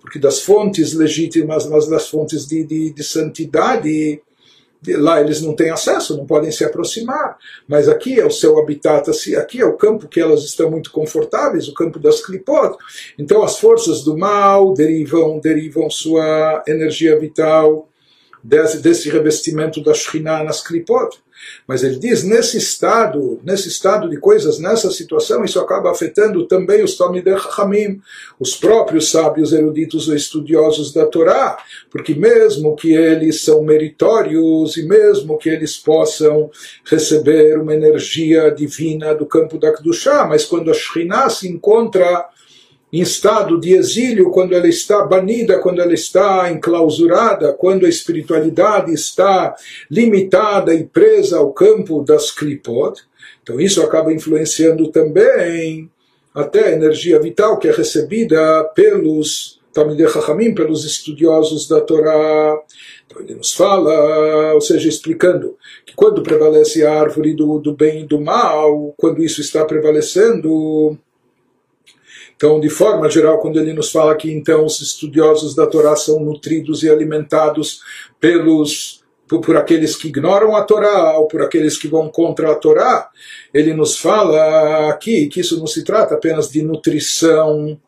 [0.00, 4.20] Porque das fontes legítimas, mas das fontes de, de, de santidade,
[4.88, 7.36] lá eles não têm acesso, não podem se aproximar.
[7.68, 10.90] Mas aqui é o seu habitat, assim, aqui é o campo que elas estão muito
[10.90, 12.76] confortáveis, o campo das clipot.
[13.18, 17.88] Então as forças do mal derivam, derivam sua energia vital
[18.42, 21.22] desse, desse revestimento da Shekhinah nas clipot.
[21.66, 26.82] Mas ele diz, nesse estado, nesse estado de coisas, nessa situação, isso acaba afetando também
[26.82, 28.00] os Talmidei Chachamim,
[28.38, 31.58] os próprios sábios eruditos ou estudiosos da Torá,
[31.90, 36.50] porque mesmo que eles são meritórios e mesmo que eles possam
[36.84, 42.28] receber uma energia divina do campo da Kedushá, mas quando a Shekhinah se encontra
[42.92, 48.92] em estado de exílio, quando ela está banida, quando ela está enclausurada, quando a espiritualidade
[48.92, 49.56] está
[49.90, 53.00] limitada e presa ao campo das klipot.
[53.42, 55.90] Então isso acaba influenciando também
[56.34, 62.58] até a energia vital que é recebida pelos Talmidei Chachamim, pelos estudiosos da Torá.
[63.06, 68.02] Então ele nos fala, ou seja, explicando que quando prevalece a árvore do, do bem
[68.02, 70.98] e do mal, quando isso está prevalecendo,
[72.42, 76.18] então, de forma geral, quando ele nos fala que então os estudiosos da Torá são
[76.18, 77.82] nutridos e alimentados
[78.18, 82.56] pelos por, por, aqueles que ignoram a Torá ou por aqueles que vão contra a
[82.56, 83.08] Torá,
[83.54, 87.80] ele nos fala aqui que isso não se trata apenas de nutrição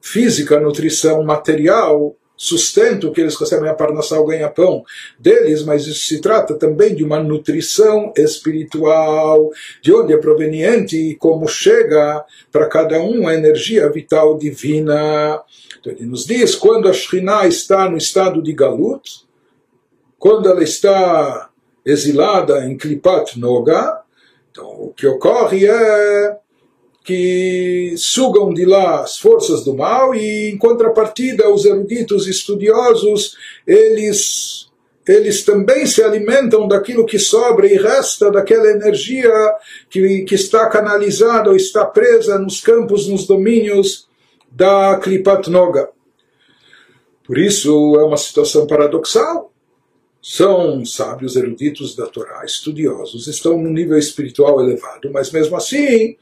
[0.00, 4.84] física, nutrição material, sustento que eles recebem a parnassá, o ganha-pão
[5.18, 11.14] deles, mas isso se trata também de uma nutrição espiritual, de onde é proveniente e
[11.14, 15.40] como chega para cada um a energia vital divina.
[15.78, 19.24] Então ele nos diz, quando a Shekhinah está no estado de Galut,
[20.18, 21.50] quando ela está
[21.84, 24.00] exilada em Klipat Noga,
[24.50, 26.41] então o que ocorre é
[27.04, 33.36] que sugam de lá as forças do mal e, em contrapartida, os eruditos estudiosos,
[33.66, 34.68] eles,
[35.06, 39.32] eles também se alimentam daquilo que sobra e resta daquela energia
[39.90, 44.06] que, que está canalizada ou está presa nos campos, nos domínios
[44.50, 45.90] da Klipat Noga.
[47.24, 49.50] Por isso é uma situação paradoxal.
[50.20, 56.16] São sábios eruditos da Torá, estudiosos, estão num nível espiritual elevado, mas mesmo assim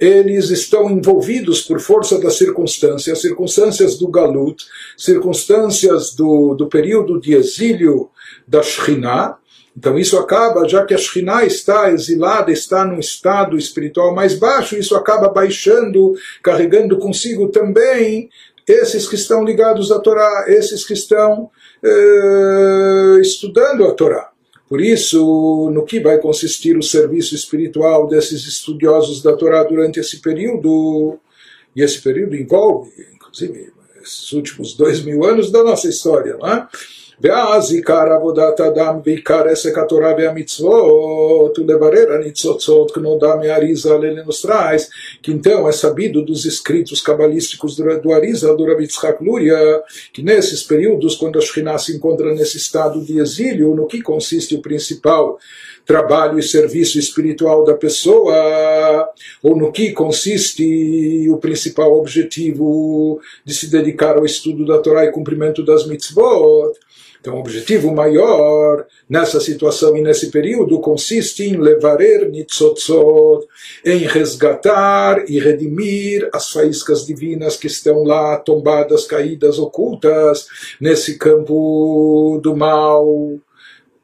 [0.00, 4.64] eles estão envolvidos por força das circunstâncias, circunstâncias do Galut,
[4.96, 8.08] circunstâncias do, do período de exílio
[8.48, 9.36] da Shekhinah.
[9.76, 14.76] Então isso acaba, já que a Shekhinah está exilada, está num estado espiritual mais baixo,
[14.76, 18.30] isso acaba baixando, carregando consigo também
[18.66, 21.50] esses que estão ligados à Torá, esses que estão
[21.82, 24.29] eh, estudando a Torá.
[24.70, 30.20] Por isso, no que vai consistir o serviço espiritual desses estudiosos da Torá durante esse
[30.20, 31.18] período?
[31.74, 36.68] E esse período envolve, inclusive, esses últimos dois mil anos da nossa história, não é?
[37.21, 44.89] ואז עיקר עבודת אדם ועיקר עסק התורה והמצוות הוא לברר הניצוצות כנודע מהאריזה לנוס traz
[45.23, 49.81] que então é sabido dos escritos cabalísticos do, do Arizal, do Rabi Tzchak Luria,
[50.13, 54.53] que nesses períodos, quando a Shekhinah se encontra nesse estado de exílio, no que consiste
[54.55, 55.39] o principal
[55.85, 59.09] trabalho e serviço espiritual da pessoa,
[59.41, 65.11] ou no que consiste o principal objetivo de se dedicar ao estudo da Torá e
[65.11, 66.73] cumprimento das mitzvot.
[67.20, 73.46] então, o objetivo maior nessa situação e nesse período consiste em levarer nitzotzot,
[73.84, 80.46] em resgatar e redimir as faíscas divinas que estão lá tombadas, caídas, ocultas
[80.80, 83.06] nesse campo do mal.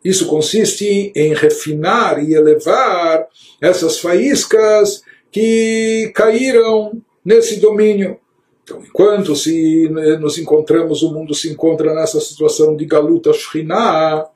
[0.05, 3.27] Isso consiste em refinar e elevar
[3.62, 5.03] essas faíscas
[5.33, 8.21] que caíram nesse domínio.
[8.67, 14.27] Então, enquanto se né, nos encontramos, o mundo se encontra nessa situação de Galuta Shrinah,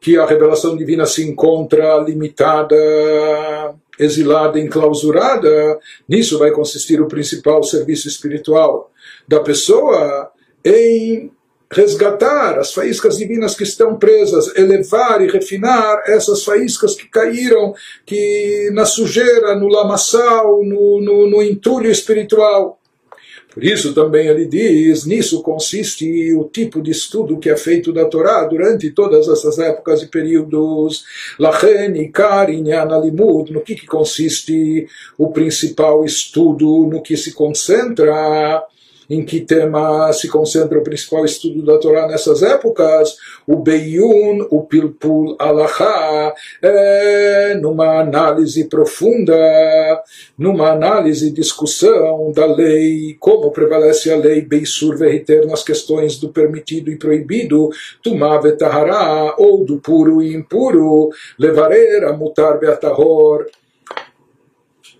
[0.00, 2.76] que a revelação divina se encontra limitada,
[3.98, 5.76] exilada, enclausurada,
[6.08, 8.92] nisso vai consistir o principal serviço espiritual
[9.26, 10.30] da pessoa
[10.64, 11.32] em
[11.68, 17.74] resgatar as faíscas divinas que estão presas, elevar e refinar essas faíscas que caíram
[18.04, 22.78] que na sujeira, no lamaçal, no, no, no entulho espiritual.
[23.56, 28.04] Por isso também ele diz, nisso consiste o tipo de estudo que é feito da
[28.04, 31.06] Torá durante todas essas épocas e períodos.
[31.38, 34.86] Lachen, Ikar, Inyan, Alimud, no que, que consiste
[35.16, 38.62] o principal estudo, no que se concentra
[39.08, 44.62] em que tema se concentra o principal estudo da Torá nessas épocas, o Beyun, o
[44.62, 49.34] Pilpul Alachá, é, numa análise profunda,
[50.36, 56.28] numa análise e discussão da lei, como prevalece a lei Beisur Veriter nas questões do
[56.28, 57.70] permitido e proibido,
[58.02, 63.46] Tumá Vetahará, ou do puro e impuro, Levarer, Mutar Beatahor,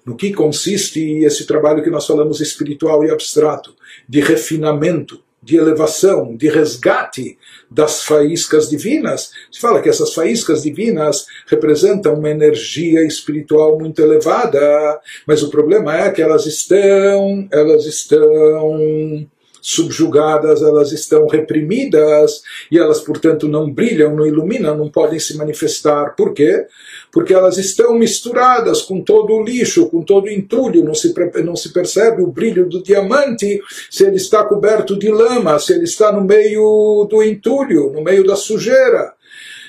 [0.07, 3.75] no que consiste esse trabalho que nós falamos espiritual e abstrato,
[4.09, 7.39] de refinamento, de elevação, de resgate
[7.71, 9.31] das faíscas divinas.
[9.51, 15.97] Se fala que essas faíscas divinas representam uma energia espiritual muito elevada, mas o problema
[15.97, 19.27] é que elas estão, elas estão
[19.61, 26.15] subjugadas, elas estão reprimidas e elas, portanto, não brilham, não iluminam, não podem se manifestar.
[26.17, 26.67] Por quê?
[27.11, 31.57] Porque elas estão misturadas com todo o lixo, com todo o entulho, não se, não
[31.57, 36.13] se percebe o brilho do diamante se ele está coberto de lama, se ele está
[36.13, 39.16] no meio do entulho, no meio da sujeira.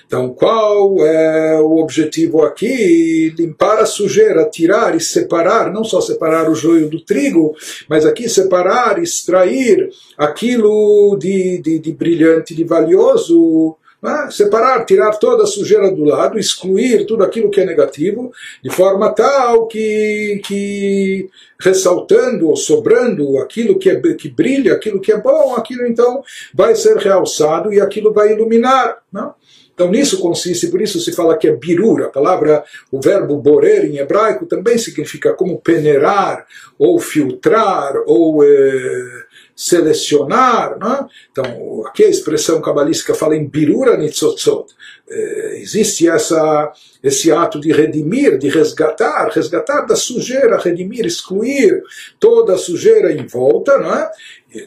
[0.07, 3.29] Então, qual é o objetivo aqui?
[3.37, 7.53] Limpar a sujeira, tirar e separar, não só separar o joio do trigo,
[7.89, 14.29] mas aqui separar, extrair aquilo de, de, de brilhante, de valioso, né?
[14.31, 18.31] separar, tirar toda a sujeira do lado, excluir tudo aquilo que é negativo,
[18.63, 21.29] de forma tal que, que
[21.59, 26.75] ressaltando ou sobrando aquilo que, é, que brilha, aquilo que é bom, aquilo então vai
[26.75, 28.99] ser realçado e aquilo vai iluminar.
[29.11, 29.33] Não?
[29.77, 32.07] Então nisso consiste, por isso se fala que é birura.
[32.07, 36.47] A palavra, o verbo borer em hebraico também significa como peneirar,
[36.79, 39.23] ou filtrar, ou eh,
[39.55, 40.79] selecionar.
[40.79, 41.05] Né?
[41.31, 44.73] Então aqui a expressão cabalística fala em birura nitzotzot.
[45.09, 51.81] Eh, existe essa, esse ato de redimir, de resgatar, resgatar da sujeira, redimir, excluir
[52.19, 54.11] toda a sujeira em volta, não é?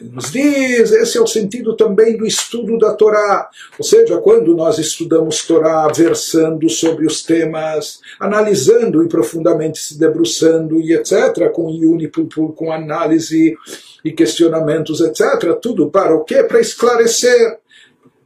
[0.03, 3.49] nos diz, esse é o sentido também do estudo da Torá.
[3.77, 10.79] Ou seja, quando nós estudamos Torá, versando sobre os temas, analisando e profundamente se debruçando
[10.79, 12.09] e etc., com Yuni,
[12.55, 13.55] com análise
[14.05, 16.43] e questionamentos, etc., tudo para o quê?
[16.43, 17.59] Para esclarecer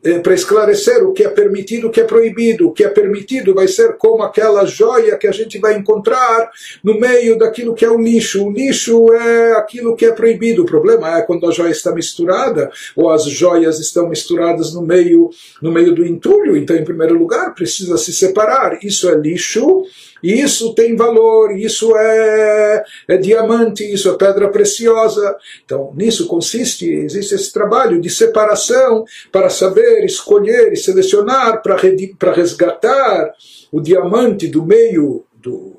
[0.05, 2.67] é, para esclarecer o que é permitido, o que é proibido.
[2.67, 6.51] O que é permitido vai ser como aquela joia que a gente vai encontrar
[6.83, 8.45] no meio daquilo que é o lixo.
[8.45, 10.61] O lixo é aquilo que é proibido.
[10.61, 15.31] O problema é quando a joia está misturada ou as joias estão misturadas no meio,
[15.59, 16.55] no meio do entulho.
[16.55, 18.77] Então, em primeiro lugar, precisa se separar.
[18.83, 19.85] Isso é lixo
[20.25, 25.35] isso tem valor, isso é, é diamante, isso é pedra preciosa.
[25.63, 33.33] Então, nisso consiste, existe esse trabalho de separação para saber escolher e selecionar, para resgatar
[33.71, 35.73] o diamante do meio do,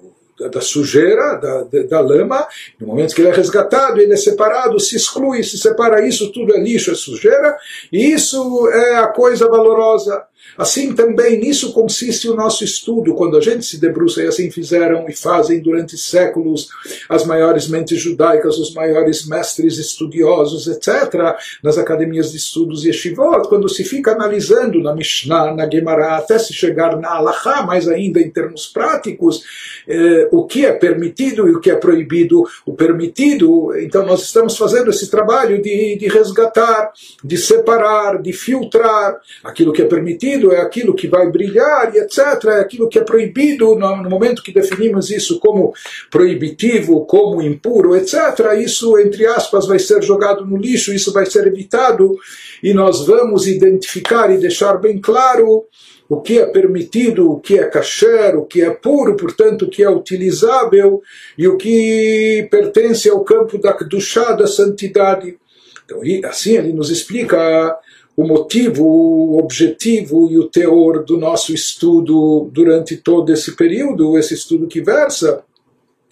[0.51, 2.47] da, sujeira, da, da, da, lama,
[2.78, 6.55] no momento que ele é resgatado, ele é separado, se exclui, se separa, isso tudo
[6.55, 7.57] é lixo, é sujeira,
[7.90, 10.22] e isso é a coisa valorosa.
[10.57, 15.09] Assim também nisso consiste o nosso estudo, quando a gente se debruça, e assim fizeram
[15.09, 16.68] e fazem durante séculos
[17.09, 23.48] as maiores mentes judaicas, os maiores mestres estudiosos, etc., nas academias de estudos e yeshivot,
[23.48, 28.20] quando se fica analisando na Mishnah, na Gemara, até se chegar na Halachá, mais ainda
[28.20, 29.42] em termos práticos,
[29.86, 32.44] eh, o que é permitido e o que é proibido.
[32.64, 36.92] O permitido, então nós estamos fazendo esse trabalho de, de resgatar,
[37.22, 42.18] de separar, de filtrar aquilo que é permitido é aquilo que vai brilhar e etc.
[42.47, 45.72] É aquilo que é proibido no, momento que definimos isso como
[46.11, 48.14] proibitivo, como impuro, etc.
[48.59, 52.14] Isso, entre aspas, vai ser jogado no lixo, isso vai ser evitado
[52.62, 55.64] e nós vamos identificar e deixar bem claro
[56.09, 59.82] o que é permitido, o que é kasher, o que é puro, portanto, o que
[59.82, 61.03] é utilizável
[61.36, 65.36] e o que pertence ao campo da chá da santidade.
[65.84, 67.76] Então, assim ele nos explica
[68.17, 74.33] o motivo, o objetivo e o teor do nosso estudo durante todo esse período, esse
[74.33, 75.45] estudo que versa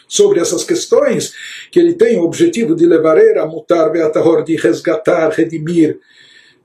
[0.07, 1.33] sobre essas questões,
[1.73, 5.99] que ele tem o objetivo de levar a mutar beatahor, de resgatar, redimir,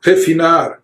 [0.01, 0.81] refinar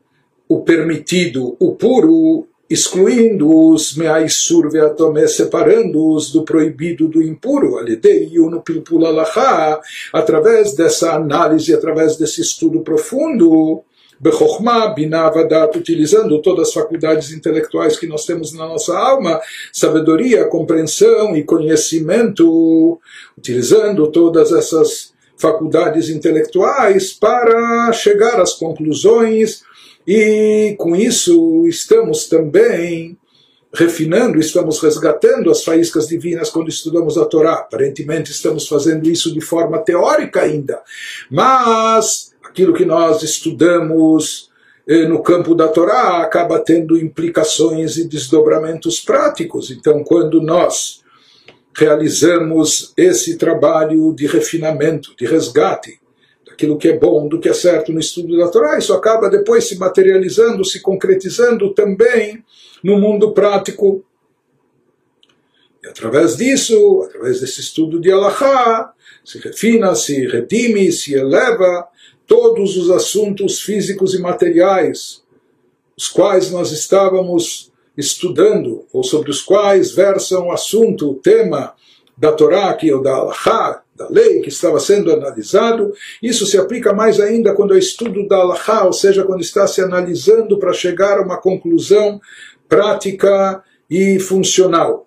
[0.47, 9.26] o permitido, o puro, excluindo-os meaisur veatomé, separando-os do proibido do impuro, alidei no pilpula
[10.14, 13.84] através dessa análise, através desse estudo profundo,
[14.20, 19.39] Bechokhmah, Binah, Vadat, utilizando todas as faculdades intelectuais que nós temos na nossa alma,
[19.72, 22.99] sabedoria, compreensão e conhecimento,
[23.38, 29.63] utilizando todas essas faculdades intelectuais para chegar às conclusões
[30.07, 33.18] e com isso estamos também
[33.74, 37.55] refinando, estamos resgatando as faíscas divinas quando estudamos a Torá.
[37.55, 40.82] Aparentemente estamos fazendo isso de forma teórica ainda,
[41.30, 44.49] mas aquilo que nós estudamos
[44.88, 49.70] eh, no campo da Torá acaba tendo implicações e desdobramentos práticos.
[49.72, 51.03] Então, quando nós
[51.76, 55.99] realizamos esse trabalho de refinamento, de resgate,
[56.45, 59.68] daquilo que é bom, do que é certo no estudo da Torá, isso acaba depois
[59.68, 62.41] se materializando, se concretizando também
[62.82, 64.01] no mundo prático.
[65.84, 68.93] E através disso, através desse estudo de Allahá,
[69.26, 71.89] se refina, se redime, se eleva
[72.28, 75.23] todos os assuntos físicos e materiais,
[75.97, 81.73] os quais nós estávamos estudando, ou sobre os quais versam o assunto, o tema
[82.17, 85.93] da Torá, que é o da Allahá, da lei que estava sendo analisado.
[86.21, 89.82] Isso se aplica mais ainda quando é estudo da Allahá, ou seja, quando está se
[89.82, 92.19] analisando para chegar a uma conclusão
[92.67, 95.05] prática e funcional.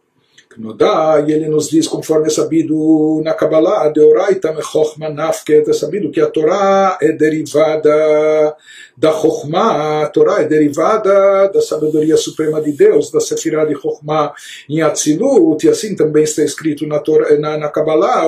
[0.56, 6.10] Nodá, e ele nos diz, conforme é sabido na Kabbalah, Deoraita Mechochma Nafket, é sabido
[6.10, 8.56] que a Torá é derivada
[8.96, 14.32] da Chochma, a Torá é derivada da sabedoria suprema de Deus, da Sefirah de Chochma
[14.68, 18.26] em Atzilut, e assim também está escrito na, Torá, na, na Kabbalah,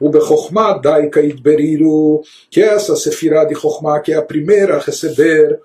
[0.00, 4.80] o Bechochma Daika Idberiru, que é essa Sefirah de Chochma, que é a primeira a
[4.80, 5.60] receber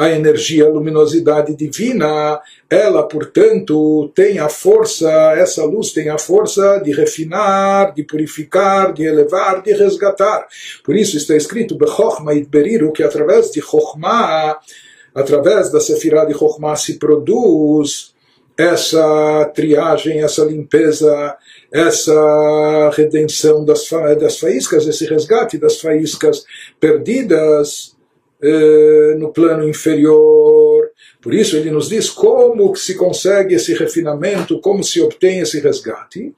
[0.00, 2.40] a energia, a luminosidade divina,
[2.70, 9.04] ela, portanto, tem a força, essa luz tem a força de refinar, de purificar, de
[9.04, 10.46] elevar, de resgatar.
[10.82, 14.56] Por isso está escrito, Bechochma Itberiru, que através de Chochma,
[15.14, 18.14] através da Sefirah de Chochma se produz
[18.56, 21.36] essa triagem, essa limpeza,
[21.70, 23.86] essa redenção das,
[24.18, 26.46] das faíscas, esse resgate das faíscas
[26.80, 27.99] perdidas
[28.42, 30.90] eh, no plano inferior.
[31.20, 36.34] Por isso ele nos diz como se consegue esse refinamento, como se obtém esse resgate,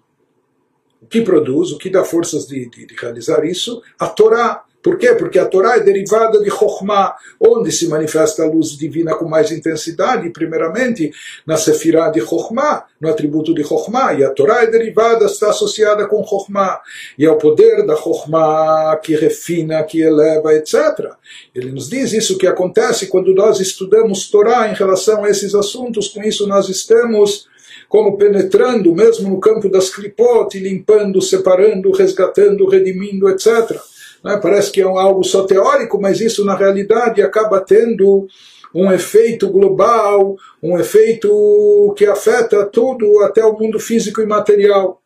[1.01, 4.65] o que produz, o que dá forças de, de, de realizar isso, a Torá.
[4.83, 5.15] Por quê?
[5.15, 9.53] Porque a Torá é derivada de Chokhmah, onde se manifesta a luz divina com mais
[9.53, 11.13] intensidade, primeiramente
[11.47, 16.07] na Sefirah de Chokhmah, no atributo de Chokhmah, e a Torá é derivada, está associada
[16.09, 16.81] com Chokhmah,
[17.17, 21.13] e é o poder da Chokhmah que refina, que eleva, etc.
[21.55, 26.09] Ele nos diz isso que acontece quando nós estudamos Torá em relação a esses assuntos,
[26.09, 27.47] com isso nós estamos
[27.89, 33.79] como penetrando mesmo no campo das clipot, limpando, separando, resgatando, redimindo, etc.
[34.25, 34.39] Né?
[34.41, 38.27] Parece que é algo só teórico, mas isso na realidade acaba tendo
[38.75, 45.01] um efeito global, um efeito que afeta tudo, até o mundo físico e material.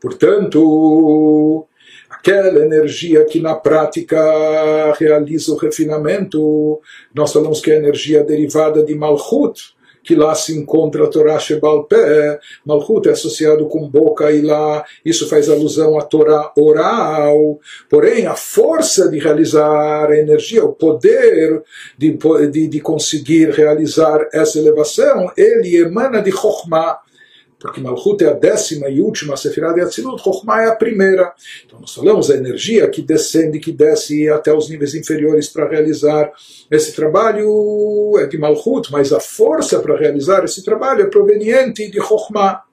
[0.00, 1.66] Portanto,
[2.10, 4.18] aquela energia que na prática
[4.98, 6.80] realiza o refinamento,
[7.14, 9.74] nós falamos que é a energia derivada de Malchut,
[10.04, 14.84] que lá se encontra a Torá Shebal Pé, Malchut é associado com boca e lá
[15.04, 21.62] isso faz alusão à Torá oral, porém a força de realizar a energia, o poder
[21.96, 22.16] de,
[22.50, 26.98] de, de conseguir realizar essa elevação, ele emana de Chokhmah,
[27.64, 31.32] porque Malchut é a décima e última Sefirah de Atzilut, Chokhmah é a primeira.
[31.64, 36.30] Então nós falamos a energia que descende, que desce até os níveis inferiores para realizar
[36.70, 41.98] esse trabalho é de Malchut, mas a força para realizar esse trabalho é proveniente de
[42.02, 42.63] Chokhmah.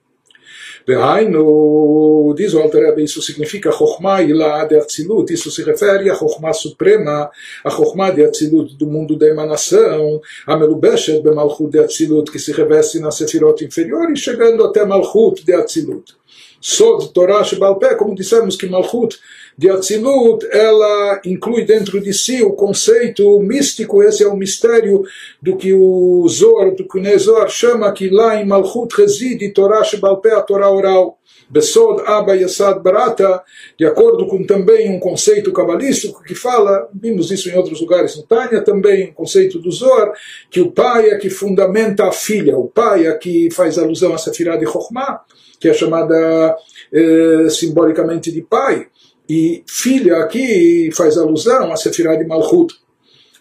[0.86, 6.52] Behainu, diz o Alter isso significa Chokhmah Ilá de Atzilut, isso se refere à Chokhmah
[6.52, 7.30] Suprema,
[7.64, 12.52] a Chokhmah de Atzilut do mundo da emanação, a Melubeshet Bemalchut de Atzilut, que se
[12.52, 16.14] reveste na Sefirot inferiores, chegando até Malchut de Atzilut.
[16.60, 19.18] Sod Torah Shebalpé, como dissemos que Malchut
[19.56, 25.02] de Atzilut, ela inclui dentro de si o conceito místico, esse é o mistério
[25.40, 29.84] do que o Zor, do que o Nezor chama que lá em Malchut reside Torah
[29.84, 31.18] Shebalpé, a Torá oral.
[31.52, 33.42] Besod Abba Yasad Barata,
[33.78, 38.22] de acordo com também um conceito cabalístico que fala, vimos isso em outros lugares no
[38.22, 40.14] Tânia, também um conceito do Zohar,
[40.50, 44.18] que o pai é que fundamenta a filha, o pai é que faz alusão a
[44.18, 45.20] Sefirah de Chokhmah,
[45.60, 46.56] que é chamada
[46.90, 48.86] eh, simbolicamente de pai.
[49.34, 52.74] E filha aqui faz alusão a Sefirah de Malchut.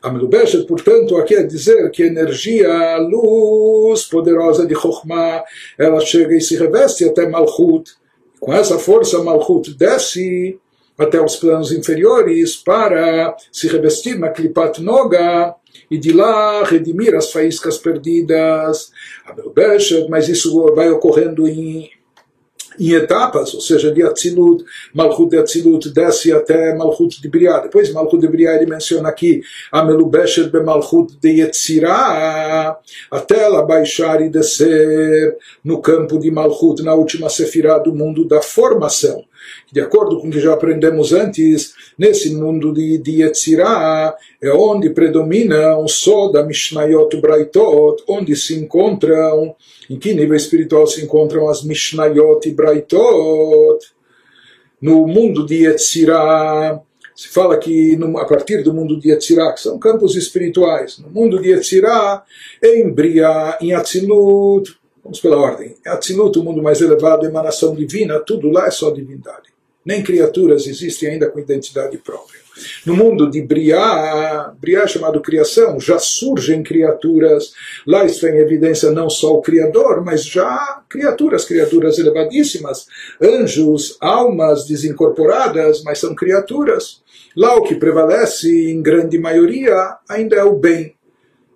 [0.02, 5.44] A Melubeshet, portanto, aqui é dizer que energia, luz poderosa de Chokhmah,
[5.78, 7.92] ela chega e se reveste até Malchut.
[8.39, 10.58] Com essa força, Malchut desce
[10.98, 15.54] até os planos inferiores para se revestir na Klipat Noga
[15.89, 18.94] e de lá redimir as faíscas perdidas.
[19.26, 21.92] A Melubeshet, mas isso vai ocorrendo em
[22.80, 24.63] em etapas, ou seja, de Atzilut,
[24.93, 27.59] Malchut de Atzilut desce até Malchut de Briá.
[27.59, 29.41] Depois Malchut de Briá ele menciona aqui
[29.72, 32.78] a Melubeshet be Malchut de Yetzirah,
[33.09, 38.41] até ela baixar e descer no campo de Malchut, na última sefirá do mundo da
[38.41, 39.24] formação.
[39.72, 44.89] De acordo com o que já aprendemos antes, nesse mundo de, de Yetzirah, é onde
[44.89, 49.56] predominam Soda, Mishnayot, Braitot, onde se encontram
[49.89, 53.86] em que nível espiritual se encontram as Mishnayot e Braitot?
[54.82, 56.82] No mundo de Yetzirah,
[57.16, 61.39] se fala que a partir do mundo de Yetzirah, que são campos espirituais, no mundo
[61.39, 62.24] de Yetzirah,
[62.64, 68.49] em Bria, em Atzilut, vamos pela ordem, Atzilut, o mundo mais elevado, emanação divina, tudo
[68.49, 69.52] lá é só divindade.
[69.84, 72.39] Nem criaturas existem ainda com identidade própria.
[72.86, 77.54] No mundo de Briá, Briá é chamado criação, já surgem criaturas.
[77.88, 82.86] Lá está em evidência não só o Criador, mas já criaturas, criaturas elevadíssimas,
[83.20, 87.02] anjos, almas desincorporadas, mas são criaturas.
[87.36, 90.95] Lá o que prevalece em grande maioria ainda é o bem.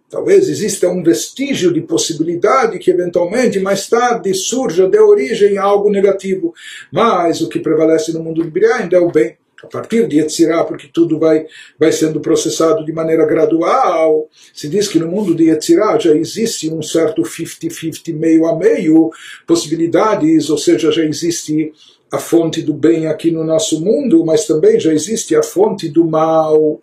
[0.10, 5.90] Talvez exista um vestígio de possibilidade que eventualmente mais tarde surja de origem a algo
[5.90, 6.54] negativo.
[6.92, 9.38] Mas o que prevalece no mundo do Briá ainda é o bem.
[9.64, 11.48] A partir de Yetzirah, porque tudo vai,
[11.80, 16.72] vai sendo processado de maneira gradual, se diz que no mundo de Yetzirah já existe
[16.72, 19.10] um certo 50-50, meio a meio,
[19.48, 21.74] possibilidades, ou seja, já existe
[22.12, 26.06] a fonte do bem aqui no nosso mundo, mas também já existe a fonte do
[26.06, 26.82] mal.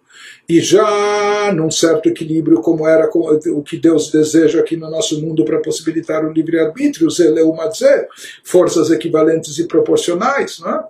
[0.49, 5.45] E já num certo equilíbrio, como era o que Deus deseja aqui no nosso mundo
[5.45, 8.07] para possibilitar o livre-arbítrio, Zeleumadze,
[8.45, 10.59] forças equivalentes e proporcionais.
[10.61, 10.85] Não é?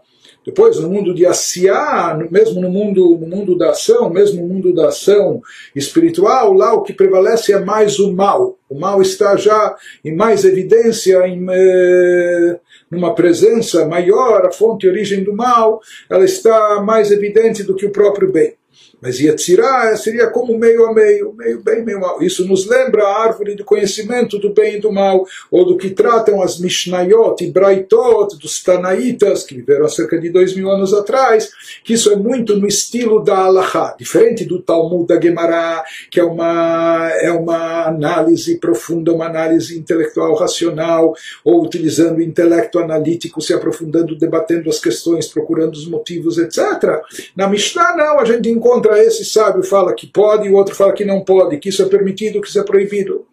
[0.44, 4.74] Depois, no mundo de Asiá, mesmo no mundo, no mundo da ação, mesmo no mundo
[4.74, 5.40] da ação
[5.74, 8.58] espiritual, lá o que prevalece é mais o mal.
[8.68, 12.58] O mal está já em mais evidência, em, eh,
[12.90, 15.80] numa presença maior, a fonte e origem do mal,
[16.10, 18.54] ela está mais evidente do que o próprio bem.
[19.02, 22.22] Mas Yetzirah seria como meio a meio, meio bem, meio mal.
[22.22, 25.90] Isso nos lembra a árvore do conhecimento do bem e do mal, ou do que
[25.90, 30.94] tratam as Mishnayot e Braitot dos Tanaitas, que viveram há cerca de dois mil anos
[30.94, 31.50] atrás,
[31.82, 36.24] que isso é muito no estilo da Halachá, diferente do Talmud da Gemara, que é
[36.24, 41.12] uma, é uma análise profunda, uma análise intelectual racional,
[41.44, 47.00] ou utilizando o intelecto analítico, se aprofundando, debatendo as questões, procurando os motivos, etc.
[47.34, 50.92] Na Mishnah, não, a gente encontra esse sábio fala que pode e o outro fala
[50.92, 53.26] que não pode, que isso é permitido, que isso é proibido.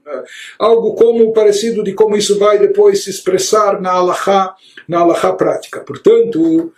[0.58, 4.56] Algo como parecido de como isso vai depois se expressar na Allahá,
[4.88, 5.82] na Allahá prática.
[5.82, 6.74] Portanto,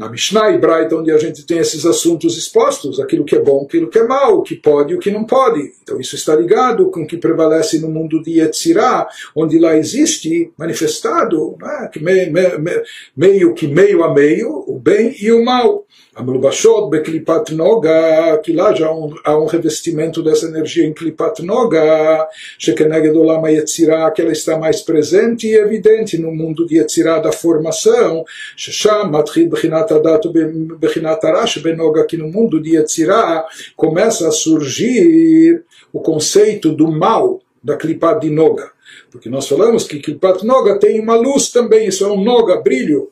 [0.00, 3.66] na Mishnah e Braita, onde a gente tem esses assuntos expostos, aquilo que é bom,
[3.66, 5.60] aquilo que é mal, o que pode e o que não pode.
[5.82, 10.50] Então isso está ligado com o que prevalece no mundo de Yetzirah, onde lá existe
[10.56, 15.84] manifestado né, que meio, que meio a meio, o bem e o mal.
[16.16, 18.88] Amlubashot beklipat noga, que lá já
[19.24, 22.26] há um, revestimento dessa energia em klipat noga,
[22.58, 27.30] shekeneged olam yetzirah, que ela está mais presente e evidente no mundo de yetzirah da
[27.30, 28.24] formação,
[28.56, 36.90] shesham matchid bechinat arash benoga, no mundo de yetzirah começa a surgir o conceito do
[36.90, 38.70] mal, da klipat de noga.
[39.10, 43.10] Porque nós falamos que klipat noga tem uma luz também, isso é um noga, brilho,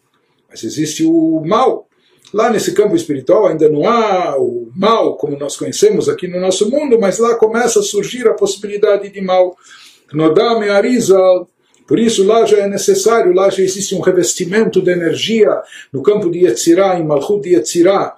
[0.49, 1.89] mas existe o mal,
[2.33, 6.71] Lá nesse campo espiritual ainda não há o mal como nós conhecemos aqui no nosso
[6.71, 9.57] mundo, mas lá começa a surgir a possibilidade de mal.
[10.13, 11.49] Nodame Arizal.
[11.89, 15.49] Por isso lá já é necessário, lá já existe um revestimento de energia
[15.91, 18.15] no campo de Yetzirah, em Malchut de Yetzirah,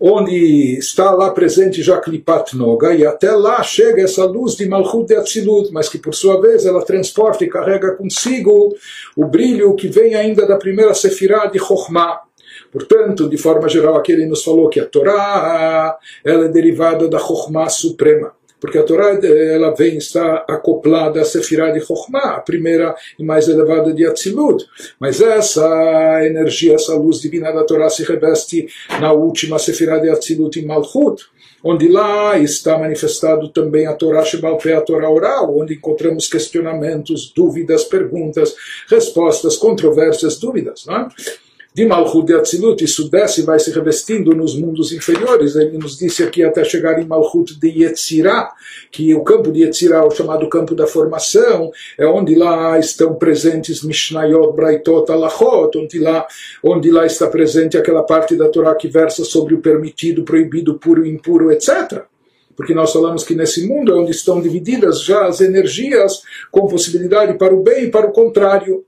[0.00, 5.08] onde está lá presente já Klipat Noga, e até lá chega essa luz de Malchut
[5.08, 8.76] de Atzilut, mas que por sua vez ela transporta e carrega consigo
[9.16, 12.20] o brilho que vem ainda da primeira Sefirah de Chokhmah.
[12.70, 17.18] Portanto, de forma geral, aqui ele nos falou que a Torá ela é derivada da
[17.18, 18.37] Chokhmah suprema.
[18.60, 23.48] Porque a Torá ela vem estar acoplada à Sefirah de Chokhmah, a primeira e mais
[23.48, 24.64] elevada de Atzilut.
[24.98, 28.68] Mas essa energia, essa luz divina da Torá se reveste
[29.00, 31.24] na última Sefirah de Atzilut em Malchut
[31.62, 37.84] onde lá está manifestado também a Torá Shebalpé, a Torá oral, onde encontramos questionamentos, dúvidas,
[37.84, 38.54] perguntas,
[38.88, 40.84] respostas, controvérsias, dúvidas.
[40.86, 41.08] Não é?
[41.78, 45.54] De Malchut de Atzilut, isso desce e vai se revestindo nos mundos inferiores.
[45.54, 48.52] Ele nos disse aqui até chegar em Malchut de Yetzirah,
[48.90, 53.84] que o campo de Yetzirah, o chamado campo da formação, é onde lá estão presentes
[53.84, 56.26] Mishnayot, Braitot, Alachot, onde lá,
[56.64, 61.06] onde lá está presente aquela parte da Torá que versa sobre o permitido, proibido, puro,
[61.06, 62.02] impuro, etc
[62.56, 67.38] porque nós falamos que nesse mundo é onde estão divididas já as energias com possibilidade
[67.38, 68.84] para o bem e para o contrário.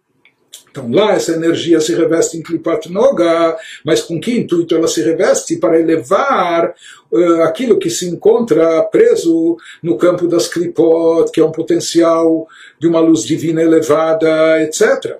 [0.70, 5.02] Então lá essa energia se reveste em Klipat Noga, mas com que intuito ela se
[5.02, 5.56] reveste?
[5.56, 6.74] Para elevar
[7.10, 12.46] uh, aquilo que se encontra preso no campo das Klipot, que é um potencial
[12.78, 15.18] de uma luz divina elevada, etc.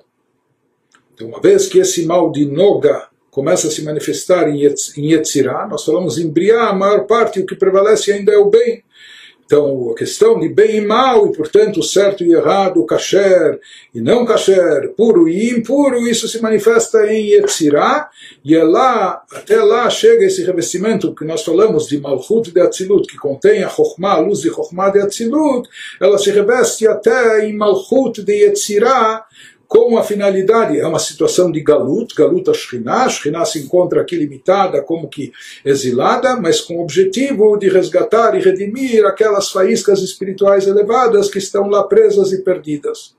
[1.13, 5.85] Então uma vez que esse mal de Noga começa a se manifestar em Yetzirah, nós
[5.85, 8.83] falamos em Briah, a maior parte o que prevalece ainda é o bem.
[9.51, 13.59] Então, a questão de bem e mal, e portanto certo e errado, kasher
[13.93, 18.09] e não kasher, puro e impuro, isso se manifesta em Yetzirah,
[18.45, 23.05] e é lá, até lá chega esse revestimento que nós falamos de Malchut de Atzilut,
[23.05, 25.67] que contém a Chokhmah, a luz de Chokhmah de Atzilut,
[25.99, 29.25] ela se reveste até em Malchut de Yetzirah,
[29.71, 34.17] com a finalidade, é uma situação de galut, galut a Shekhinah, Shekhinah se encontra aqui
[34.17, 35.31] limitada, como que
[35.63, 41.69] exilada, mas com o objetivo de resgatar e redimir aquelas faíscas espirituais elevadas que estão
[41.69, 43.15] lá presas e perdidas.